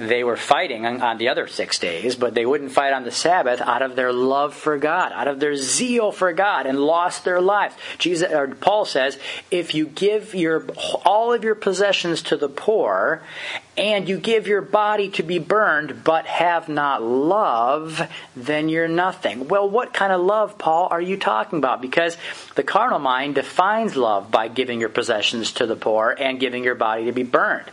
[0.00, 3.60] they were fighting on, the other six days, but they wouldn't fight on the Sabbath
[3.60, 7.40] out of their love for God, out of their zeal for God, and lost their
[7.40, 7.74] lives.
[7.98, 9.18] Jesus, or Paul says,
[9.50, 10.66] if you give your
[11.04, 13.22] all of your possessions to the poor,
[13.76, 18.02] and you give your body to be burned, but have not love,
[18.34, 19.48] then you're nothing.
[19.48, 21.80] Well, what kind of love, Paul, are you talking about?
[21.80, 22.16] Because
[22.56, 26.74] the carnal mind defines love by giving your possessions to the poor and giving your
[26.74, 27.70] body to be burned.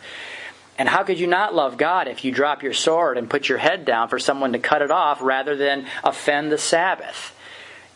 [0.77, 3.57] And how could you not love God if you drop your sword and put your
[3.57, 7.33] head down for someone to cut it off rather than offend the Sabbath?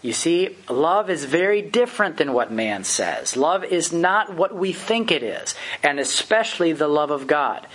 [0.02, 3.38] You see, love is very different than what man says.
[3.38, 7.68] Love is not what we think it is, and especially the love of God.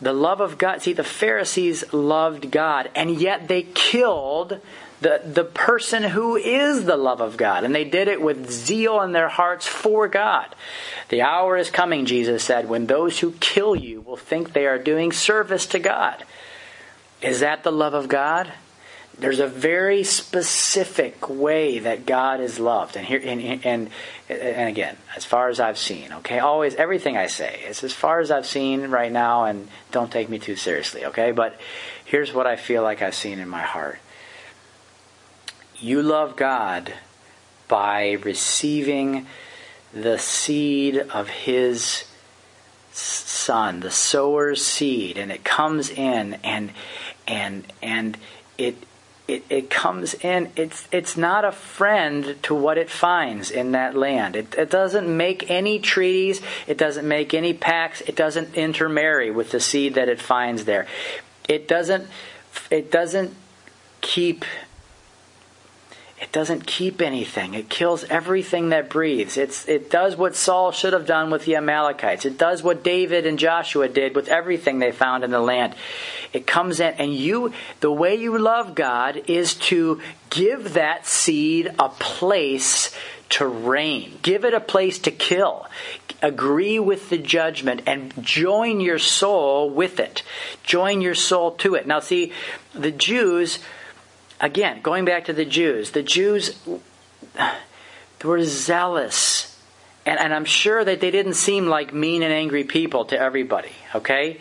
[0.00, 4.60] The love of God, see, the Pharisees loved God, and yet they killed
[5.00, 7.64] the, the person who is the love of God.
[7.64, 10.54] And they did it with zeal in their hearts for God.
[11.08, 14.78] The hour is coming, Jesus said, when those who kill you will think they are
[14.78, 16.24] doing service to God.
[17.22, 18.52] Is that the love of God?
[19.18, 23.90] there's a very specific way that God is loved, and here and, and
[24.28, 28.20] and again, as far as I've seen, okay, always everything I say is as far
[28.20, 31.32] as I've seen right now, and don't take me too seriously, okay.
[31.32, 31.60] But
[32.04, 33.98] here's what I feel like I've seen in my heart:
[35.80, 36.92] you love God
[37.68, 39.26] by receiving
[39.92, 42.04] the seed of His
[42.92, 46.72] Son, the sower's seed, and it comes in, and
[47.26, 48.18] and and
[48.56, 48.76] it
[49.28, 50.50] it, it comes in.
[50.56, 54.34] It's it's not a friend to what it finds in that land.
[54.34, 56.40] It, it doesn't make any treaties.
[56.66, 58.00] It doesn't make any pacts.
[58.00, 60.86] It doesn't intermarry with the seed that it finds there.
[61.48, 62.08] It doesn't.
[62.70, 63.34] It doesn't
[64.00, 64.44] keep
[66.20, 67.54] it doesn't keep anything.
[67.54, 69.36] It kills everything that breathes.
[69.36, 72.24] It's, it does what Saul should have done with the Amalekites.
[72.24, 75.76] It does what David and Joshua did with everything they found in the land.
[76.32, 81.72] It comes in, and you, the way you love God is to give that seed
[81.78, 82.92] a place
[83.30, 84.18] to reign.
[84.22, 85.66] Give it a place to kill.
[86.20, 90.24] Agree with the judgment and join your soul with it.
[90.64, 91.86] Join your soul to it.
[91.86, 92.32] Now, see,
[92.74, 93.60] the Jews
[94.40, 96.58] again, going back to the Jews, the Jews
[98.24, 99.56] were zealous.
[100.06, 103.72] And, and I'm sure that they didn't seem like mean and angry people to everybody,
[103.94, 104.38] okay?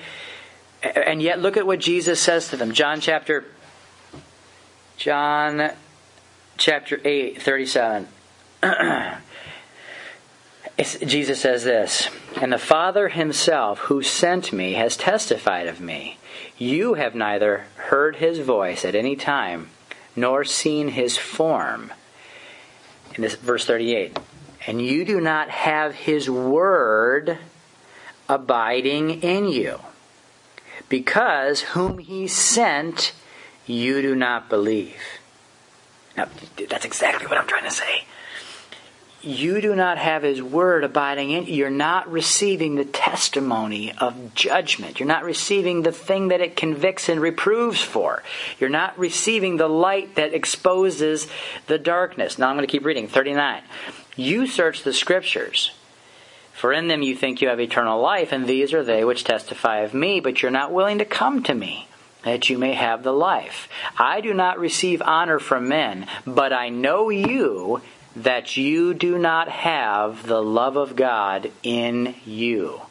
[0.82, 2.72] And yet, look at what Jesus says to them.
[2.72, 3.46] John chapter,
[4.96, 5.72] John
[6.58, 8.08] chapter 8, 37.
[10.78, 12.08] Jesus says this,
[12.40, 16.20] and the Father himself who sent me has testified of me.
[16.58, 19.70] You have neither heard his voice at any time
[20.18, 21.94] nor seen his form.
[23.16, 24.20] In this verse 38.
[24.66, 27.38] And you do not have his word
[28.28, 29.80] abiding in you.
[30.90, 33.14] Because whom he sent,
[33.66, 35.02] you do not believe.
[36.18, 36.28] Now,
[36.70, 38.06] that's exactly what I'm trying to say
[39.28, 44.34] you do not have his word abiding in you, you're not receiving the testimony of
[44.34, 45.00] judgment.
[45.00, 48.24] You're not receiving the thing that it convicts and reproves for.
[48.60, 51.28] You're not receiving the light that exposes
[51.68, 52.38] the darkness.
[52.38, 53.08] Now I'm going to keep reading.
[53.08, 53.62] 39.
[54.16, 55.72] You search the scriptures,
[56.54, 59.80] for in them you think you have eternal life, and these are they which testify
[59.80, 61.88] of me, but you're not willing to come to me
[62.24, 63.70] that you may have the life.
[63.98, 67.82] I do not receive honor from men, but I know you
[68.24, 72.82] that you do not have the love of God in you.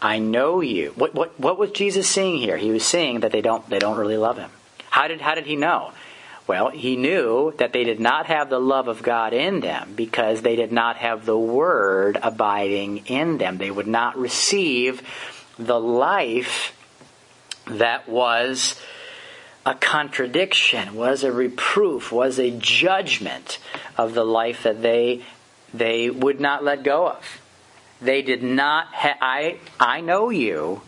[0.00, 0.92] I know you.
[0.96, 2.56] What, what, what was Jesus saying here?
[2.56, 4.50] He was saying that they don't, they don't really love him.
[4.90, 5.92] How did, how did he know?
[6.46, 10.42] Well, he knew that they did not have the love of God in them because
[10.42, 13.56] they did not have the Word abiding in them.
[13.56, 15.02] They would not receive
[15.58, 16.76] the life
[17.66, 18.78] that was
[19.66, 23.58] a contradiction, was a reproof, was a judgment
[23.96, 25.22] of the life that they
[25.72, 27.40] they would not let go of.
[28.00, 30.82] They did not ha- I I know you.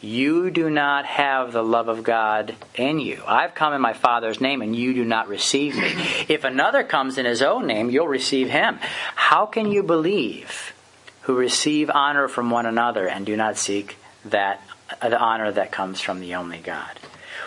[0.00, 3.22] You do not have the love of God in you.
[3.26, 5.94] I've come in my Father's name and you do not receive me.
[6.28, 8.78] If another comes in his own name, you'll receive him.
[9.14, 10.74] How can you believe
[11.22, 14.60] who receive honor from one another and do not seek that
[15.00, 17.00] the honor that comes from the only God?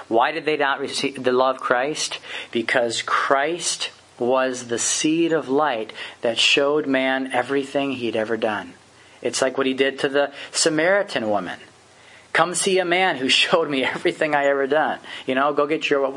[0.08, 2.20] Why did they not receive the love Christ?
[2.52, 8.74] Because Christ was the seed of light that showed man everything he'd ever done.
[9.22, 11.60] It's like what he did to the Samaritan woman.
[12.34, 15.00] Come see a man who showed me everything I ever done.
[15.26, 16.08] You know, go get your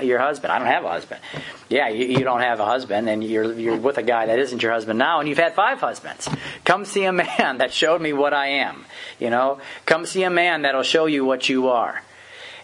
[0.00, 0.52] your husband.
[0.52, 1.20] I don't have a husband.
[1.68, 4.62] Yeah, you, you don't have a husband, and you're you're with a guy that isn't
[4.62, 6.28] your husband now, and you've had five husbands.
[6.64, 8.84] Come see a man that showed me what I am.
[9.18, 12.02] You know, come see a man that'll show you what you are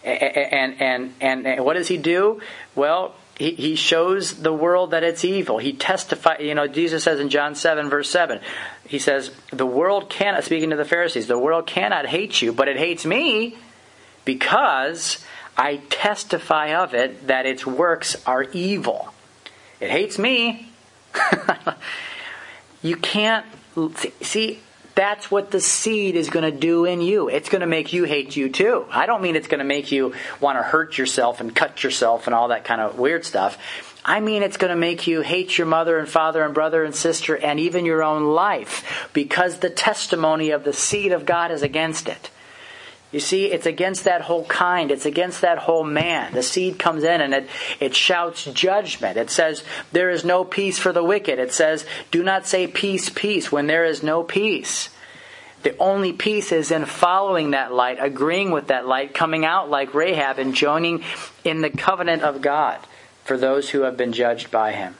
[0.03, 2.41] and, and, and, and what does he do?
[2.75, 5.59] Well, he, he shows the world that it's evil.
[5.59, 8.39] He testifies, you know, Jesus says in John 7, verse 7,
[8.87, 12.67] he says, The world cannot, speaking to the Pharisees, the world cannot hate you, but
[12.67, 13.57] it hates me
[14.25, 15.23] because
[15.55, 19.13] I testify of it that its works are evil.
[19.79, 20.69] It hates me.
[22.81, 23.45] you can't,
[24.21, 24.59] see,
[24.97, 27.29] that's what the seed is going to do in you.
[27.29, 28.87] It's going to make you hate you too.
[28.89, 32.25] I don't mean it's going to make you want to hurt yourself and cut yourself
[32.25, 33.59] and all that kind of weird stuff.
[34.03, 36.95] I mean it's going to make you hate your mother and father and brother and
[36.95, 41.61] sister and even your own life because the testimony of the seed of God is
[41.61, 42.31] against it.
[43.11, 44.91] You see, it's against that whole kind.
[44.91, 46.33] It's against that whole man.
[46.33, 47.49] The seed comes in and it,
[47.79, 49.17] it shouts judgment.
[49.17, 51.39] It says, there is no peace for the wicked.
[51.39, 54.89] It says, do not say peace, peace when there is no peace.
[55.63, 59.93] The only peace is in following that light, agreeing with that light, coming out like
[59.93, 61.03] Rahab, and joining
[61.43, 62.79] in the covenant of God
[63.23, 64.95] for those who have been judged by him.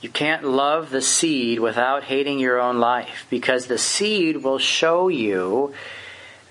[0.00, 5.06] You can't love the seed without hating your own life because the seed will show
[5.06, 5.72] you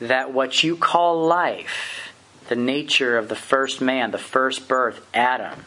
[0.02, 2.12] that what you call life,
[2.50, 5.64] the nature of the first man, the first birth, Adam,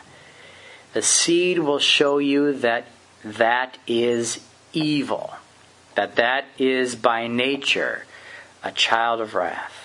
[0.93, 2.87] the seed will show you that
[3.24, 5.35] that is evil,
[5.95, 8.05] that that is by nature
[8.62, 9.80] a child of wrath.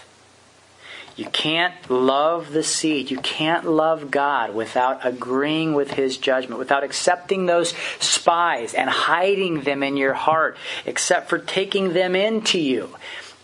[1.15, 3.11] You can't love the seed.
[3.11, 9.61] You can't love God without agreeing with His judgment, without accepting those spies and hiding
[9.61, 12.95] them in your heart, except for taking them into you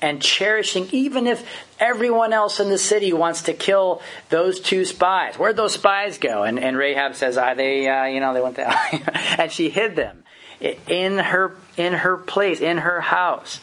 [0.06, 1.44] and cherishing, even if
[1.80, 5.36] everyone else in the city wants to kill those two spies.
[5.36, 6.44] Where'd those spies go?
[6.44, 8.72] And, and Rahab says, "Are they, uh, you know, they went there,"
[9.40, 10.24] and she hid them
[10.62, 13.60] in her in her place, in her house.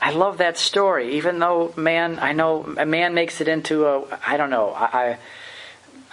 [0.00, 4.04] I love that story, even though man, I know a man makes it into a,
[4.24, 5.18] I don't know, I, I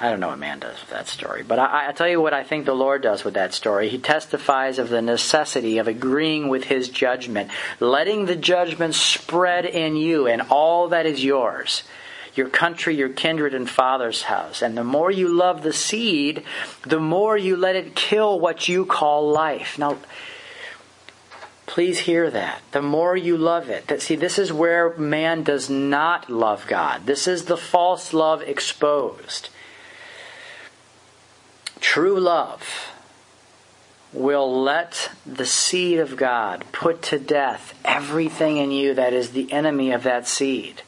[0.09, 2.43] don't know what man does with that story, but I, I tell you what I
[2.43, 3.89] think the Lord does with that story.
[3.89, 9.95] He testifies of the necessity of agreeing with His judgment, letting the judgment spread in
[9.95, 11.83] you and all that is yours
[12.33, 14.61] your country, your kindred, and father's house.
[14.61, 16.43] And the more you love the seed,
[16.83, 19.77] the more you let it kill what you call life.
[19.77, 19.97] Now,
[21.71, 22.61] Please hear that.
[22.73, 23.87] The more you love it.
[23.87, 27.05] That see, this is where man does not love God.
[27.05, 29.47] This is the false love exposed.
[31.81, 32.91] True love
[34.13, 39.51] will let the seed of God put to death everything in you that is the
[39.51, 40.83] enemy of that seed.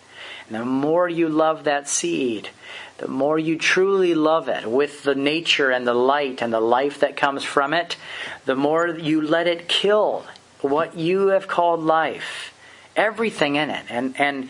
[0.48, 2.50] And the more you love that seed,
[2.98, 7.00] the more you truly love it with the nature and the light and the life
[7.00, 7.98] that comes from it,
[8.46, 10.26] the more you let it kill
[10.62, 12.54] what you have called life,
[12.96, 14.50] everything in it, and and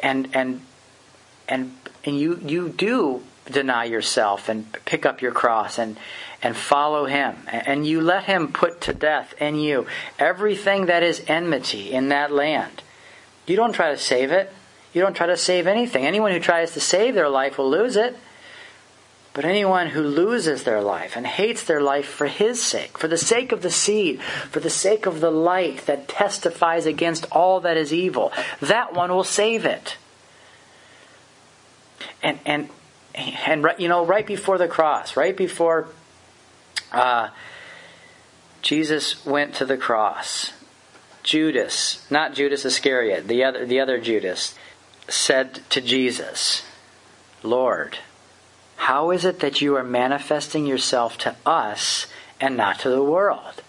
[0.00, 0.62] and and
[1.48, 5.96] and and you you do deny yourself and pick up your cross and
[6.42, 7.36] and follow him.
[7.46, 9.86] And you let him put to death in you
[10.18, 12.82] everything that is enmity in that land.
[13.46, 14.52] You don't try to save it.
[14.92, 16.04] You don't try to save anything.
[16.04, 18.16] Anyone who tries to save their life will lose it.
[19.34, 23.16] But anyone who loses their life and hates their life for his sake, for the
[23.16, 27.78] sake of the seed, for the sake of the light that testifies against all that
[27.78, 28.30] is evil,
[28.60, 29.96] that one will save it.
[32.22, 32.68] And and
[33.14, 35.88] and you know, right before the cross, right before
[36.92, 37.28] uh,
[38.62, 40.52] Jesus went to the cross,
[41.22, 44.54] Judas, not Judas Iscariot, the other the other Judas,
[45.08, 46.62] said to Jesus,
[47.42, 47.98] "Lord."
[48.76, 52.08] How is it that you are manifesting yourself to us
[52.40, 53.62] and not to the world?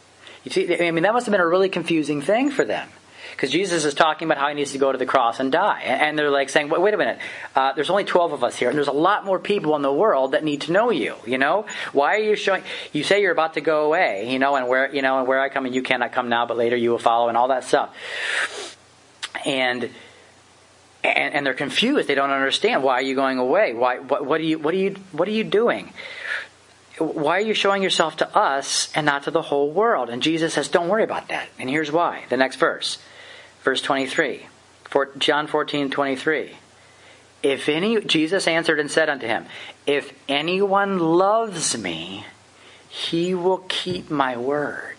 [0.44, 2.90] You see, I mean, that must have been a really confusing thing for them.
[3.36, 5.82] Because Jesus is talking about how he needs to go to the cross and die.
[5.82, 7.20] And they're like saying, wait, a minute,
[7.56, 9.92] uh, there's only 12 of us here, and there's a lot more people in the
[9.92, 11.66] world that need to know you, you know?
[11.92, 14.94] Why are you showing, you say you're about to go away, you know, and where,
[14.94, 17.00] you know, and where I come and you cannot come now, but later you will
[17.00, 18.78] follow, and all that stuff.
[19.46, 19.90] And
[21.04, 22.08] and, and, they're confused.
[22.08, 22.82] They don't understand.
[22.82, 23.74] Why are you going away?
[23.74, 24.00] Why?
[24.00, 24.58] What, what are you?
[24.58, 24.96] What are you?
[25.12, 25.92] What are you doing?
[26.98, 30.10] Why are you showing yourself to us and not to the whole world?
[30.10, 32.24] And Jesus says, "Don't worry about that." And here's why.
[32.30, 33.00] The next verse,
[33.64, 34.48] verse twenty-three,
[35.18, 36.58] John fourteen twenty-three.
[37.42, 39.46] If any, Jesus answered and said unto him,
[39.86, 42.26] If anyone loves me,
[42.88, 44.94] he will keep my word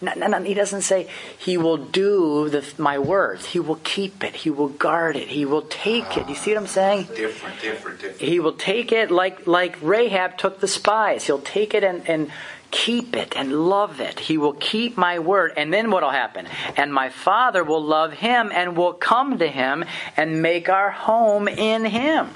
[0.00, 3.46] no, no, no, he doesn't say he will do the, my words.
[3.46, 4.34] He will keep it.
[4.34, 5.28] He will guard it.
[5.28, 6.28] He will take it.
[6.28, 7.08] You see what I'm saying?
[7.14, 8.20] Different, different, different.
[8.20, 11.24] He will take it like like Rahab took the spies.
[11.24, 12.30] He'll take it and, and
[12.74, 14.18] keep it and love it.
[14.18, 15.52] He will keep my word.
[15.56, 16.46] And then what'll happen?
[16.76, 19.84] And my Father will love him and will come to him
[20.16, 22.30] and make our home in him.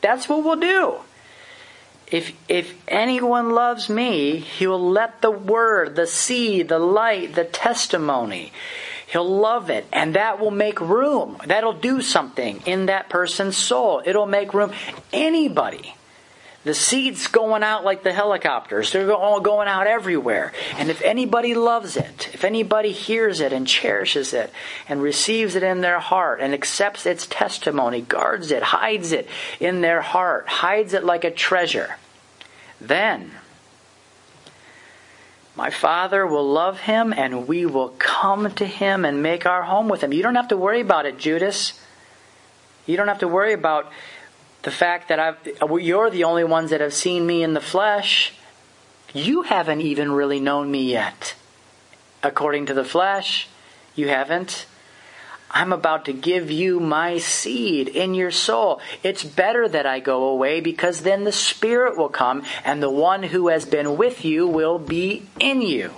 [0.00, 0.98] That's what we'll do
[2.12, 7.44] if if anyone loves me, he will let the word, the seed, the light, the
[7.44, 8.52] testimony,
[9.06, 11.38] he'll love it, and that will make room.
[11.46, 14.02] That'll do something in that person's soul.
[14.04, 14.72] It'll make room.
[15.12, 15.94] Anybody.
[16.64, 18.92] The seed's going out like the helicopters.
[18.92, 20.52] They're all going out everywhere.
[20.76, 24.52] And if anybody loves it, if anybody hears it and cherishes it
[24.88, 29.80] and receives it in their heart and accepts its testimony, guards it, hides it in
[29.80, 31.96] their heart, hides it like a treasure,
[32.80, 33.32] then
[35.56, 39.88] my Father will love him and we will come to him and make our home
[39.88, 40.12] with him.
[40.12, 41.78] You don't have to worry about it, Judas.
[42.86, 43.92] You don't have to worry about
[44.62, 47.60] the fact that I've, uh, you're the only ones that have seen me in the
[47.60, 48.32] flesh.
[49.12, 51.34] You haven't even really known me yet.
[52.22, 53.48] According to the flesh,
[53.94, 54.66] You haven't?
[55.50, 58.80] I'm about to give you my seed in your soul.
[59.02, 63.22] It's better that I go away because then the Spirit will come and the one
[63.22, 65.92] who has been with you will be in you.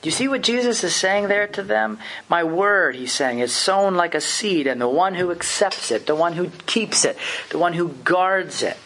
[0.00, 1.98] Do you see what Jesus is saying there to them?
[2.28, 6.06] My word, he's saying, is sown like a seed, and the one who accepts it,
[6.06, 7.18] the one who keeps it,
[7.50, 8.78] the one who guards it,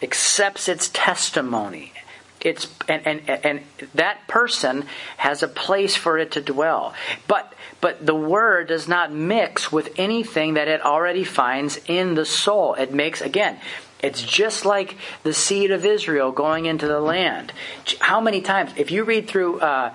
[0.00, 1.92] accepts its testimony.
[2.40, 3.60] It's, and, and, and
[3.94, 4.84] that person
[5.18, 6.94] has a place for it to dwell.
[7.26, 7.54] But
[7.84, 12.72] but the word does not mix with anything that it already finds in the soul.
[12.72, 13.58] It makes, again,
[14.02, 17.52] it's just like the seed of Israel going into the land.
[17.98, 19.94] How many times, if you read through uh,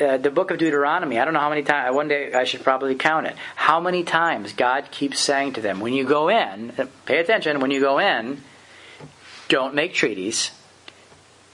[0.00, 2.62] uh, the book of Deuteronomy, I don't know how many times, one day I should
[2.62, 3.36] probably count it.
[3.56, 6.72] How many times God keeps saying to them, when you go in,
[7.04, 8.42] pay attention, when you go in,
[9.48, 10.52] don't make treaties,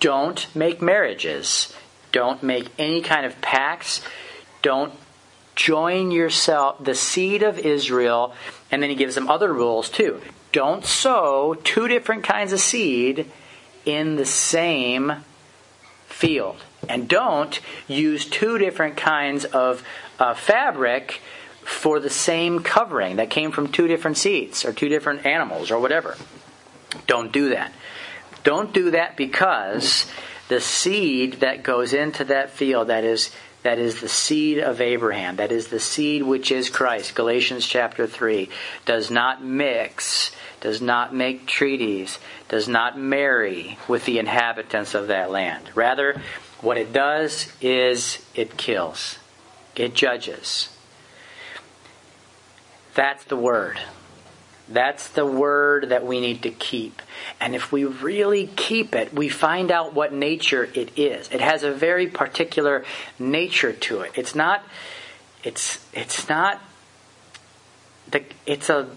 [0.01, 1.75] don't make marriages,
[2.13, 4.03] don't make any kind of pacts,
[4.63, 4.93] don't
[5.55, 8.35] join yourself, the seed of Israel,
[8.71, 10.21] and then he gives them other rules too.
[10.53, 13.31] Don't sow two different kinds of seed
[13.85, 15.25] in the same
[16.17, 16.57] field.
[16.89, 19.85] And don't use two different kinds of
[20.19, 21.21] uh, fabric
[21.63, 25.79] for the same covering that came from two different seeds or two different animals or
[25.79, 26.17] whatever.
[27.07, 27.73] Don't do that.
[28.45, 30.07] Don't do that because
[30.49, 33.31] the seed that goes into that field that is
[33.65, 38.07] that is the seed of Abraham, that is the seed which is Christ, Galatians chapter
[38.07, 38.49] 3,
[38.85, 40.31] does not mix,
[40.67, 45.71] does not make treaties, does not marry with the inhabitants of that land.
[45.77, 46.21] Rather,
[46.61, 49.21] what it does is it kills,
[49.77, 50.69] it judges.
[52.97, 53.79] That's the word.
[54.69, 57.01] That's the word that we need to keep.
[57.41, 61.29] And if we really keep it, we find out what nature it is.
[61.31, 62.85] It has a very particular
[63.21, 64.11] nature to it.
[64.17, 64.65] It's not
[65.45, 66.61] it's it's not
[68.11, 68.89] the it's a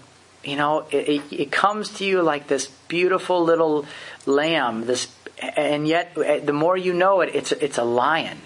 [0.43, 3.85] you know it, it comes to you like this beautiful little
[4.25, 5.13] lamb this
[5.55, 8.39] and yet eh, the more you know it it's it's a lion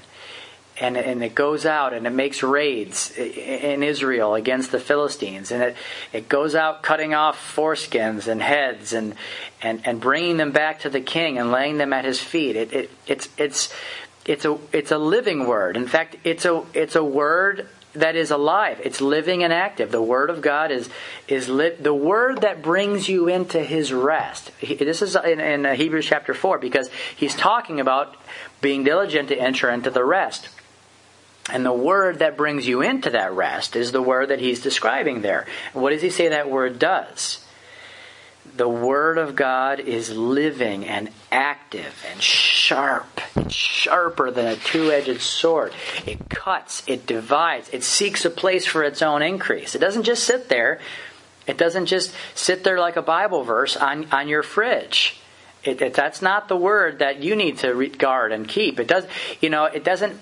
[0.80, 5.52] and, and it goes out and it makes raids in Israel against the Philistines.
[5.52, 5.76] And it,
[6.12, 9.14] it goes out cutting off foreskins and heads and,
[9.62, 12.56] and, and bringing them back to the king and laying them at his feet.
[12.56, 13.74] It, it, it's, it's,
[14.26, 15.78] it's, a, it's a living word.
[15.78, 18.82] In fact, it's a, it's a word that is alive.
[18.84, 19.92] It's living and active.
[19.92, 20.90] The Word of God is
[21.28, 24.52] is lit, the Word that brings you into His rest.
[24.58, 28.16] He, this is in, in Hebrews chapter four because he's talking about
[28.62, 30.50] being diligent to enter into the rest.
[31.50, 35.22] And the word that brings you into that rest is the word that he's describing
[35.22, 35.46] there.
[35.74, 37.43] what does he say that word does?
[38.56, 43.22] The word of God is living and active and sharp.
[43.36, 45.74] It's sharper than a two edged sword.
[46.06, 49.74] It cuts, it divides, it seeks a place for its own increase.
[49.74, 50.80] It doesn't just sit there.
[51.48, 55.20] It doesn't just sit there like a Bible verse on, on your fridge.
[55.64, 58.80] It, it, that's not the word that you need to guard and keep.
[58.80, 59.06] It does,
[59.42, 60.20] you know, it doesn't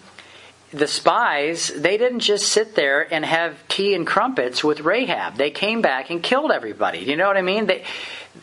[0.71, 5.35] the spies, they didn't just sit there and have tea and crumpets with Rahab.
[5.35, 7.03] They came back and killed everybody.
[7.03, 7.67] Do you know what I mean?
[7.67, 7.83] They,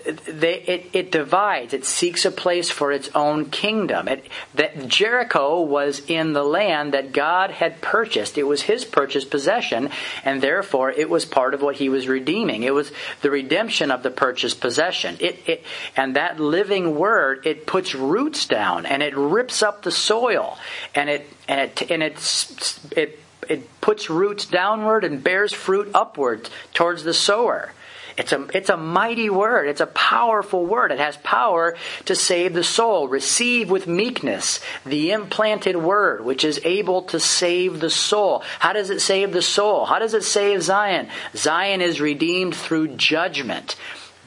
[0.05, 1.73] they, it, it divides.
[1.73, 4.09] It seeks a place for its own kingdom.
[4.09, 8.39] It, that Jericho was in the land that God had purchased.
[8.39, 9.91] It was His purchased possession,
[10.25, 12.63] and therefore it was part of what He was redeeming.
[12.63, 15.17] It was the redemption of the purchased possession.
[15.21, 15.65] It, it,
[15.97, 20.59] and that living word, it puts roots down and it rips up the soil,
[20.95, 23.19] and it and it and it's it
[23.49, 27.73] it puts roots downward and bears fruit upward towards the sower.
[28.19, 29.69] It's a, it's a mighty word.
[29.69, 30.91] It's a powerful word.
[30.91, 33.07] It has power to save the soul.
[33.07, 38.43] Receive with meekness the implanted word, which is able to save the soul.
[38.59, 39.87] How does it save the soul?
[39.87, 41.09] How does it save Zion?
[41.37, 43.77] Zion is redeemed through judgment.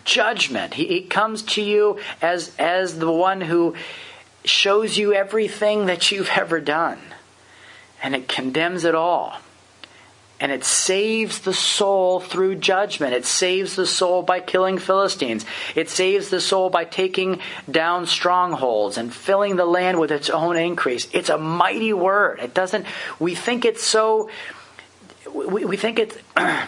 [0.05, 0.75] Judgment.
[0.75, 3.75] He, he comes to you as, as the one who
[4.45, 6.99] shows you everything that you've ever done.
[8.01, 9.35] And it condemns it all.
[10.41, 13.13] And it saves the soul through judgment.
[13.13, 15.45] It saves the soul by killing Philistines.
[15.75, 17.39] It saves the soul by taking
[17.69, 21.07] down strongholds and filling the land with its own increase.
[21.13, 22.39] It's a mighty word.
[22.39, 22.87] It doesn't,
[23.19, 24.31] we think it's so,
[25.31, 26.17] we, we think it's,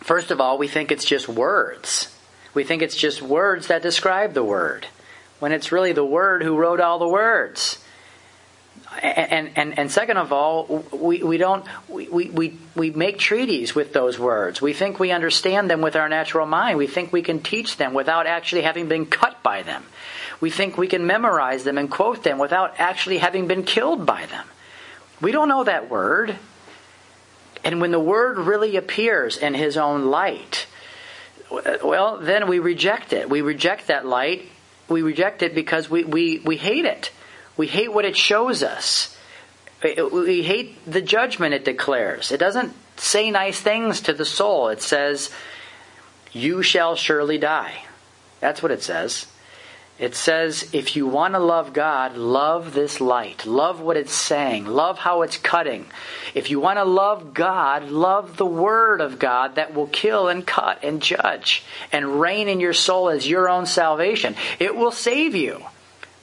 [0.00, 2.12] first of all, we think it's just words.
[2.52, 4.88] We think it's just words that describe the word,
[5.38, 7.78] when it's really the word who wrote all the words
[9.00, 13.92] and, and, and second of all, we, we don't we, we, we make treaties with
[13.92, 14.60] those words.
[14.60, 16.78] We think we understand them with our natural mind.
[16.78, 19.84] We think we can teach them without actually having been cut by them.
[20.40, 24.26] We think we can memorize them and quote them without actually having been killed by
[24.26, 24.46] them.
[25.20, 26.36] We don't know that word.
[27.64, 30.66] And when the Word really appears in His own light,
[31.82, 33.28] well, then we reject it.
[33.28, 34.48] We reject that light.
[34.88, 37.12] We reject it because we, we, we hate it.
[37.56, 39.16] We hate what it shows us.
[39.82, 42.30] We hate the judgment it declares.
[42.30, 44.68] It doesn't say nice things to the soul.
[44.68, 45.30] It says,
[46.32, 47.84] You shall surely die.
[48.40, 49.26] That's what it says.
[49.98, 53.46] It says, if you want to love God, love this light.
[53.46, 54.66] Love what it's saying.
[54.66, 55.86] Love how it's cutting.
[56.34, 60.44] If you want to love God, love the Word of God that will kill and
[60.44, 64.34] cut and judge and reign in your soul as your own salvation.
[64.58, 65.62] It will save you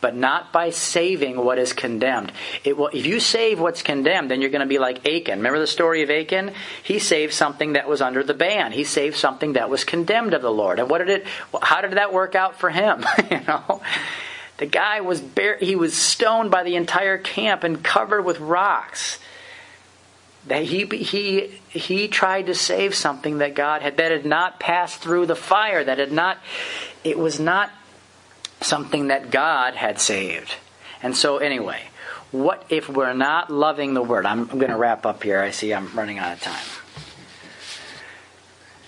[0.01, 2.31] but not by saving what is condemned.
[2.63, 5.39] It will, if you save what's condemned, then you're going to be like Achan.
[5.39, 6.53] Remember the story of Achan?
[6.83, 8.71] He saved something that was under the ban.
[8.71, 10.79] He saved something that was condemned of the Lord.
[10.79, 11.27] And what did it?
[11.61, 13.05] How did that work out for him?
[13.31, 13.81] you know,
[14.57, 19.19] the guy was bare, he was stoned by the entire camp and covered with rocks.
[20.47, 25.01] That he he he tried to save something that God had that had not passed
[25.01, 25.83] through the fire.
[25.83, 26.37] That had not.
[27.03, 27.71] It was not
[28.61, 30.55] something that God had saved.
[31.01, 31.81] And so, anyway,
[32.31, 34.25] what if we're not loving the Word?
[34.25, 35.39] I'm, I'm going to wrap up here.
[35.39, 36.65] I see I'm running out of time.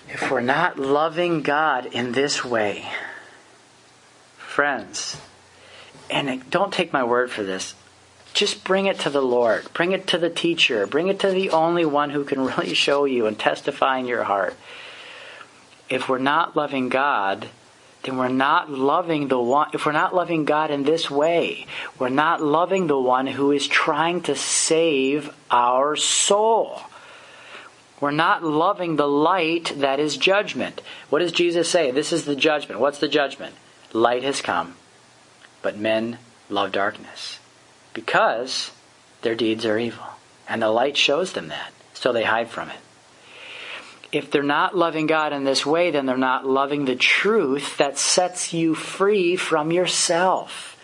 [0.08, 2.86] If we're not loving God in this way,
[4.36, 5.16] friends,
[6.10, 7.74] and don't take my word for this,
[8.34, 9.72] just bring it to the Lord.
[9.72, 10.86] Bring it to the teacher.
[10.86, 14.24] Bring it to the only one who can really show you and testify in your
[14.24, 14.54] heart.
[15.88, 17.48] If we're not loving God,
[18.02, 21.66] then we're not loving the one, if we're not loving God in this way,
[21.98, 26.80] we're not loving the one who is trying to save our soul.
[28.00, 30.82] We're not loving the light that is judgment.
[31.10, 31.92] What does Jesus say?
[31.92, 32.80] This is the judgment.
[32.80, 33.54] What's the judgment?
[33.92, 34.74] Light has come,
[35.60, 36.18] but men
[36.50, 37.38] love darkness
[37.94, 38.72] because
[39.22, 40.06] their deeds are evil.
[40.48, 42.78] And the light shows them that, so they hide from it
[44.12, 47.98] if they're not loving God in this way, then they're not loving the truth that
[47.98, 50.76] sets you free from yourself.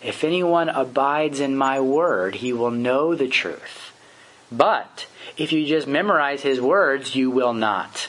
[0.00, 3.92] If anyone abides in my word, he will know the truth.
[4.52, 5.06] But
[5.36, 8.08] if you just memorize his words, you will not.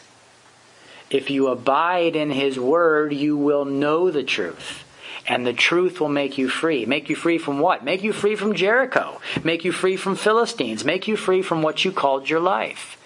[1.09, 4.83] If you abide in his word, you will know the truth.
[5.27, 6.85] And the truth will make you free.
[6.85, 7.83] Make you free from what?
[7.83, 9.19] Make you free from Jericho.
[9.43, 10.85] Make you free from Philistines.
[10.85, 12.98] Make you free from what you called your life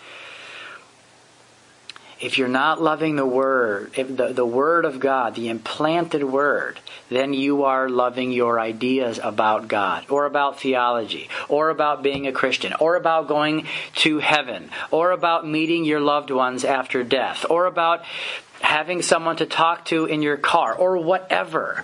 [2.23, 7.33] if you're not loving the Word, the, the Word of God, the implanted Word, then
[7.33, 12.73] you are loving your ideas about God, or about theology, or about being a Christian,
[12.79, 18.03] or about going to heaven, or about meeting your loved ones after death, or about
[18.61, 21.83] having someone to talk to in your car, or whatever.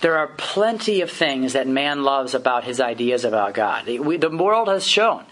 [0.00, 3.86] There are plenty of things that man loves about his ideas about God.
[3.86, 5.24] We, the world has shown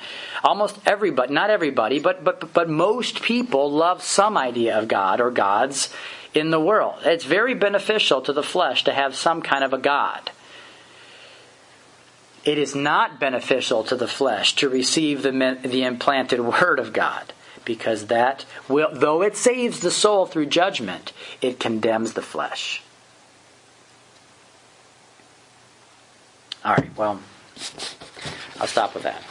[0.43, 5.31] almost everybody, not everybody, but, but, but most people love some idea of God or
[5.31, 5.93] gods
[6.33, 6.97] in the world.
[7.05, 10.31] It's very beneficial to the flesh to have some kind of a God.
[12.45, 17.33] It is not beneficial to the flesh to receive the, the implanted Word of God
[17.65, 22.84] because that will, though it saves the soul through judgment, it condemns the flesh.
[26.65, 27.21] All right, well,
[28.61, 29.23] I'll stop with that.